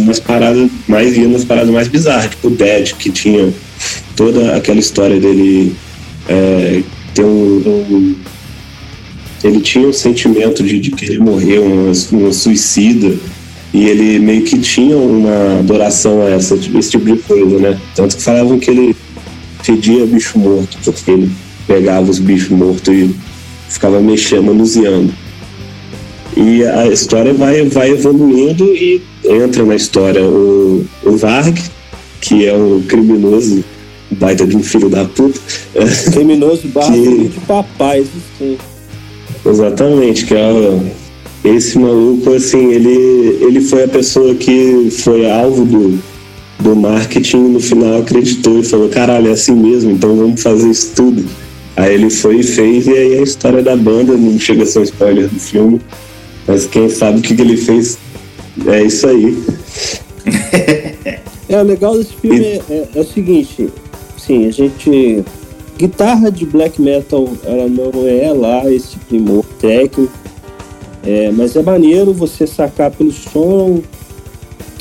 nas 0.06 0.20
paradas 0.20 0.70
mais, 0.88 1.18
nas 1.18 1.44
paradas 1.44 1.72
mais 1.72 1.88
bizarras, 1.88 2.30
tipo 2.30 2.48
o 2.48 2.52
Dead, 2.52 2.94
que 2.94 3.10
tinha 3.10 3.52
toda 4.16 4.56
aquela 4.56 4.80
história 4.80 5.20
dele 5.20 5.76
é, 6.30 6.84
ter 7.14 7.24
um, 7.24 7.28
um, 7.28 8.16
Ele 9.44 9.62
tinha 9.62 9.88
um 9.88 9.94
sentimento 9.94 10.64
de, 10.64 10.80
de 10.80 10.92
querer 10.92 11.20
morrer, 11.20 11.60
um, 11.60 11.90
um 11.90 12.32
suicida, 12.32 13.16
e 13.74 13.86
ele 13.86 14.20
meio 14.20 14.44
que 14.44 14.60
tinha 14.60 14.96
uma 14.96 15.60
adoração 15.60 16.22
a 16.22 16.30
essa, 16.30 16.56
esse 16.56 16.92
tipo 16.92 17.06
de 17.06 17.18
coisa, 17.24 17.58
né? 17.58 17.80
Tanto 17.96 18.16
que 18.16 18.22
falavam 18.22 18.60
que 18.60 18.70
ele 18.70 18.96
fedia 19.66 20.06
bicho 20.06 20.38
morto, 20.38 20.78
porque 20.84 21.10
ele 21.10 21.32
pegava 21.66 22.10
os 22.10 22.20
bichos 22.20 22.50
mortos 22.50 22.94
e 22.94 23.16
ficava 23.68 24.00
mexendo, 24.00 24.44
manuseando. 24.44 25.12
E 26.38 26.64
a 26.64 26.88
história 26.88 27.34
vai, 27.34 27.64
vai 27.64 27.92
evoluindo 27.92 28.66
e 28.66 29.02
entra 29.24 29.64
na 29.64 29.76
história 29.76 30.24
o, 30.24 30.86
o 31.04 31.18
Varg, 31.18 31.58
que 32.22 32.46
é 32.46 32.54
um 32.54 32.82
criminoso 32.84 33.64
baita 34.12 34.46
de 34.46 34.56
um 34.56 34.62
filho 34.62 34.90
da 34.90 35.06
puta. 35.06 35.40
Criminoso 36.14 36.68
barra 36.68 36.94
que... 36.94 37.28
de 37.30 37.40
papai, 37.42 38.02
isso 38.02 38.58
Exatamente, 39.46 40.26
que 40.26 40.34
é 40.34 40.80
esse 41.44 41.78
maluco, 41.78 42.34
assim, 42.34 42.72
ele, 42.72 43.38
ele 43.42 43.62
foi 43.62 43.84
a 43.84 43.88
pessoa 43.88 44.34
que 44.36 44.90
foi 44.92 45.30
alvo 45.30 45.64
do, 45.64 46.00
do 46.60 46.76
marketing 46.76 47.50
no 47.50 47.60
final 47.60 48.02
acreditou 48.02 48.60
e 48.60 48.64
falou, 48.64 48.90
caralho, 48.90 49.30
é 49.30 49.32
assim 49.32 49.54
mesmo, 49.54 49.92
então 49.92 50.16
vamos 50.16 50.42
fazer 50.42 50.70
isso 50.70 50.94
tudo. 50.96 51.26
Aí 51.76 51.94
ele 51.94 52.10
foi 52.10 52.40
e 52.40 52.44
fez, 52.44 52.88
e 52.88 52.92
aí 52.92 53.20
a 53.20 53.22
história 53.22 53.62
da 53.62 53.76
banda, 53.76 54.16
não 54.16 54.40
chega 54.40 54.64
a 54.64 54.66
ser 54.66 54.80
um 54.80 54.84
spoiler 54.84 55.28
do 55.28 55.40
filme, 55.40 55.82
mas 56.48 56.66
quem 56.66 56.90
sabe 56.90 57.20
o 57.20 57.22
que, 57.22 57.36
que 57.36 57.42
ele 57.42 57.58
fez 57.58 57.98
é 58.66 58.84
isso 58.84 59.08
aí. 59.08 59.38
é, 61.50 61.62
o 61.62 61.64
legal 61.64 61.98
desse 61.98 62.14
filme 62.14 62.40
e... 62.40 62.62
é, 62.70 62.88
é, 62.96 63.00
o 63.00 63.04
seguinte, 63.04 63.70
sim, 64.18 64.48
a 64.48 64.52
gente. 64.52 65.24
Guitarra 65.78 66.32
de 66.32 66.46
black 66.46 66.82
metal, 66.82 67.28
ela 67.44 67.68
não 67.68 67.92
é 68.08 68.32
lá 68.32 68.72
esse 68.72 68.98
primor 68.98 69.44
técnico, 69.60 70.10
é, 71.06 71.30
mas 71.32 71.54
é 71.58 71.62
maneiro 71.62 72.14
você 72.14 72.48
sacar 72.48 72.92
pelo 72.92 73.12
som 73.12 73.82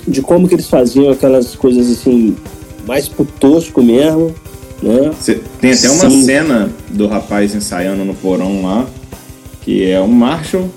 de 0.06 0.22
como 0.22 0.48
que 0.48 0.54
eles 0.54 0.68
faziam 0.68 1.10
aquelas 1.10 1.54
coisas 1.54 1.90
assim, 1.90 2.36
mais 2.86 3.08
pro 3.08 3.24
tosco 3.24 3.82
mesmo, 3.82 4.34
né? 4.82 5.12
Cê, 5.18 5.40
tem 5.60 5.72
até 5.72 5.90
uma 5.90 6.10
Sim. 6.10 6.22
cena 6.24 6.70
do 6.90 7.06
rapaz 7.06 7.54
ensaiando 7.54 8.04
no 8.04 8.14
porão 8.14 8.62
lá, 8.62 8.86
que 9.62 9.90
é 9.90 10.00
um 10.00 10.08
Marshall, 10.08 10.68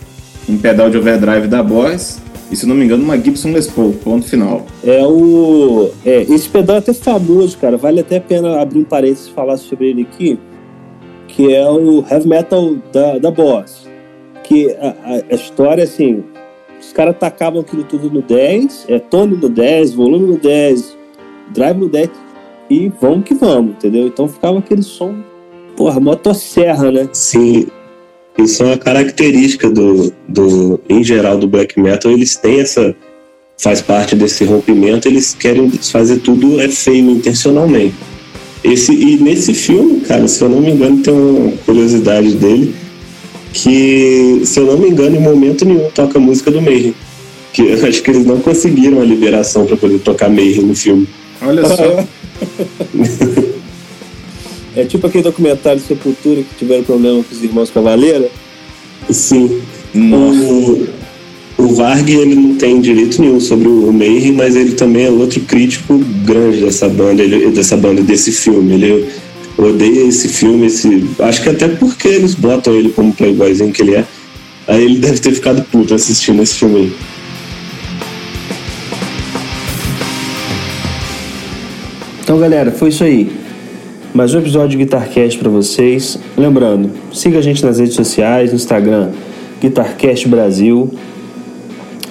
um 0.48 0.58
pedal 0.58 0.90
de 0.90 0.98
overdrive 0.98 1.48
da 1.48 1.62
Boss 1.62 2.20
e 2.50 2.56
se 2.56 2.66
não 2.66 2.76
me 2.76 2.86
engano, 2.86 3.04
uma 3.04 3.18
Gibson 3.18 3.52
Les 3.52 3.68
Paul, 3.68 3.94
ponto 3.94 4.26
final. 4.26 4.66
É 4.84 5.06
o. 5.06 5.92
É, 6.06 6.22
esse 6.22 6.48
pedal 6.48 6.78
é 6.78 6.80
até 6.80 6.94
famoso, 6.94 7.58
cara. 7.58 7.76
Vale 7.76 8.00
até 8.00 8.18
a 8.18 8.22
pena 8.22 8.62
abrir 8.62 8.80
um 8.80 8.84
parênteses 8.86 9.28
e 9.28 9.32
falar 9.32 9.58
sobre 9.58 9.90
ele 9.90 10.04
aqui. 10.04 10.40
Que 11.28 11.54
é 11.54 11.70
o 11.70 12.06
heavy 12.10 12.28
metal 12.28 12.76
da, 12.94 13.18
da 13.18 13.32
Boss. 13.32 13.86
Que 14.46 14.72
a, 14.80 14.88
a, 14.88 15.22
a 15.30 15.36
história, 15.36 15.84
assim, 15.84 16.24
os 16.80 16.94
caras 16.94 17.16
tacavam 17.18 17.62
aquilo 17.62 17.84
tudo 17.84 18.10
no 18.10 18.22
10, 18.22 18.86
é 18.88 19.00
tone 19.00 19.36
no 19.36 19.50
10, 19.50 19.94
volume 19.94 20.28
no 20.28 20.38
10, 20.38 20.98
drive 21.54 21.78
no 21.78 21.90
10, 21.90 22.10
e 22.70 22.92
vamos 23.02 23.26
que 23.26 23.34
vamos, 23.34 23.72
entendeu? 23.72 24.08
Então 24.08 24.28
ficava 24.28 24.60
aquele 24.60 24.84
som, 24.84 25.16
porra, 25.76 26.00
motosserra, 26.00 26.92
né? 26.92 27.10
Sim, 27.14 27.68
isso 28.38 28.62
é 28.64 28.68
uma 28.68 28.78
característica 28.78 29.70
do, 29.70 30.14
do, 30.28 30.80
em 30.88 31.04
geral, 31.04 31.38
do 31.38 31.48
black 31.48 31.80
metal. 31.80 32.12
Eles 32.12 32.36
têm 32.36 32.60
essa, 32.60 32.96
faz 33.58 33.82
parte 33.82 34.16
desse 34.16 34.44
rompimento. 34.44 35.08
Eles 35.08 35.34
querem 35.34 35.70
fazer 35.72 36.18
tudo 36.20 36.62
é 36.62 36.68
feio 36.68 37.10
intencionalmente. 37.10 37.96
Esse 38.64 38.94
e 38.94 39.18
nesse 39.18 39.54
filme, 39.54 40.02
cara, 40.02 40.28
se 40.28 40.44
eu 40.44 40.50
não 40.50 40.62
me 40.62 40.72
engano, 40.72 41.02
tem 41.02 41.14
uma 41.14 41.58
curiosidade 41.66 42.34
dele 42.36 42.76
que, 43.54 44.42
se 44.46 44.60
eu 44.60 44.66
não 44.66 44.78
me 44.78 44.90
engano, 44.90 45.16
em 45.16 45.20
momento 45.20 45.66
nenhum 45.66 45.90
toca 45.92 46.18
a 46.18 46.22
música 46.22 46.52
do 46.52 46.62
Mayhem. 46.62 46.94
Que 47.54 47.62
eu 47.62 47.74
acho 47.88 48.02
que 48.02 48.12
eles 48.12 48.26
não 48.26 48.40
conseguiram 48.40 49.02
a 49.02 49.06
liberação 49.06 49.66
para 49.66 49.78
poder 49.78 50.00
tocar 50.00 50.30
Mayhem 50.30 50.62
no 50.62 50.76
filme. 50.76 51.08
Olha 51.42 51.64
só. 51.66 52.06
É 54.78 54.86
tipo 54.86 55.08
aquele 55.08 55.24
documentário 55.24 55.80
de 55.80 55.88
Sepultura 55.88 56.44
que 56.44 56.56
tiveram 56.60 56.84
problema 56.84 57.24
com 57.24 57.34
os 57.34 57.44
irmãos 57.44 57.72
Cavaleira. 57.72 58.30
Sim. 59.10 59.60
O, 59.96 60.88
o 61.64 61.68
Varg 61.74 62.08
ele 62.08 62.36
não 62.36 62.54
tem 62.56 62.80
direito 62.80 63.20
nenhum 63.20 63.40
sobre 63.40 63.68
o 63.68 63.92
Mayhem, 63.92 64.34
mas 64.34 64.56
ele 64.56 64.74
também 64.74 65.06
é 65.06 65.10
outro 65.10 65.40
crítico 65.42 65.98
grande 66.24 66.62
dessa 66.62 66.88
banda, 66.88 67.24
ele, 67.24 67.50
dessa 67.50 67.76
banda, 67.76 68.04
desse 68.04 68.32
filme. 68.32 68.76
Ele 68.76 69.08
odeia 69.58 70.08
esse 70.08 70.28
filme, 70.30 70.68
esse, 70.68 71.10
acho 71.20 71.42
que 71.42 71.50
até 71.50 71.68
porque 71.68 72.08
eles 72.08 72.36
botam 72.36 72.74
ele 72.74 72.90
como 72.90 73.14
playboyzinho 73.14 73.72
que 73.72 73.82
ele 73.82 73.96
é. 73.96 74.06
Aí 74.68 74.84
ele 74.84 75.00
deve 75.00 75.20
ter 75.20 75.34
ficado 75.34 75.64
puto 75.64 75.94
assistindo 75.94 76.42
esse 76.44 76.56
filme 76.56 76.78
aí. 76.78 76.96
Então, 82.22 82.38
galera, 82.40 82.72
foi 82.72 82.90
isso 82.90 83.04
aí 83.04 83.32
mais 84.18 84.34
um 84.34 84.40
episódio 84.40 84.70
de 84.70 84.78
Guitarcast 84.78 85.38
para 85.38 85.48
vocês. 85.48 86.18
Lembrando, 86.36 86.90
siga 87.14 87.38
a 87.38 87.42
gente 87.42 87.64
nas 87.64 87.78
redes 87.78 87.94
sociais, 87.94 88.50
no 88.50 88.56
Instagram, 88.56 89.12
Guitarcast 89.62 90.28
Brasil. 90.28 90.92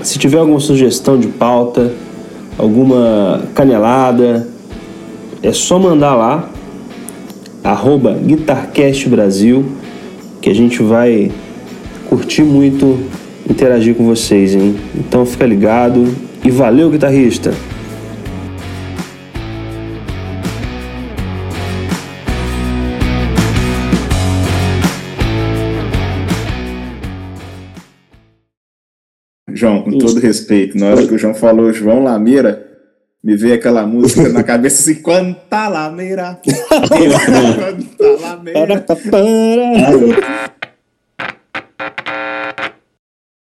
Se 0.02 0.16
tiver 0.16 0.38
alguma 0.38 0.60
sugestão 0.60 1.18
de 1.18 1.26
pauta, 1.26 1.92
alguma 2.56 3.42
canelada, 3.56 4.46
é 5.42 5.52
só 5.52 5.80
mandar 5.80 6.14
lá, 6.14 6.48
arroba 7.66 8.12
Guitarcast 8.14 9.08
Brasil, 9.08 9.64
que 10.40 10.48
a 10.48 10.54
gente 10.54 10.80
vai 10.82 11.32
curtir 12.08 12.42
muito 12.42 12.96
interagir 13.50 13.96
com 13.96 14.04
vocês, 14.04 14.54
hein? 14.54 14.76
Então 14.94 15.26
fica 15.26 15.44
ligado 15.44 16.06
e 16.44 16.50
valeu, 16.50 16.88
guitarrista! 16.90 17.52
João, 29.52 29.82
com 29.82 29.98
todo 29.98 30.20
respeito, 30.20 30.78
na 30.78 30.86
hora 30.88 31.06
que 31.06 31.14
o 31.14 31.18
João 31.18 31.34
falou 31.34 31.72
João 31.72 32.04
Lamira, 32.04 32.65
me 33.26 33.34
veio 33.34 33.54
aquela 33.54 33.84
música 33.84 34.28
na 34.28 34.44
cabeça 34.44 34.88
assim, 34.88 35.02
quanta 35.02 35.66
lameira. 35.66 36.38
quanta 36.46 38.20
lameira. 38.20 38.86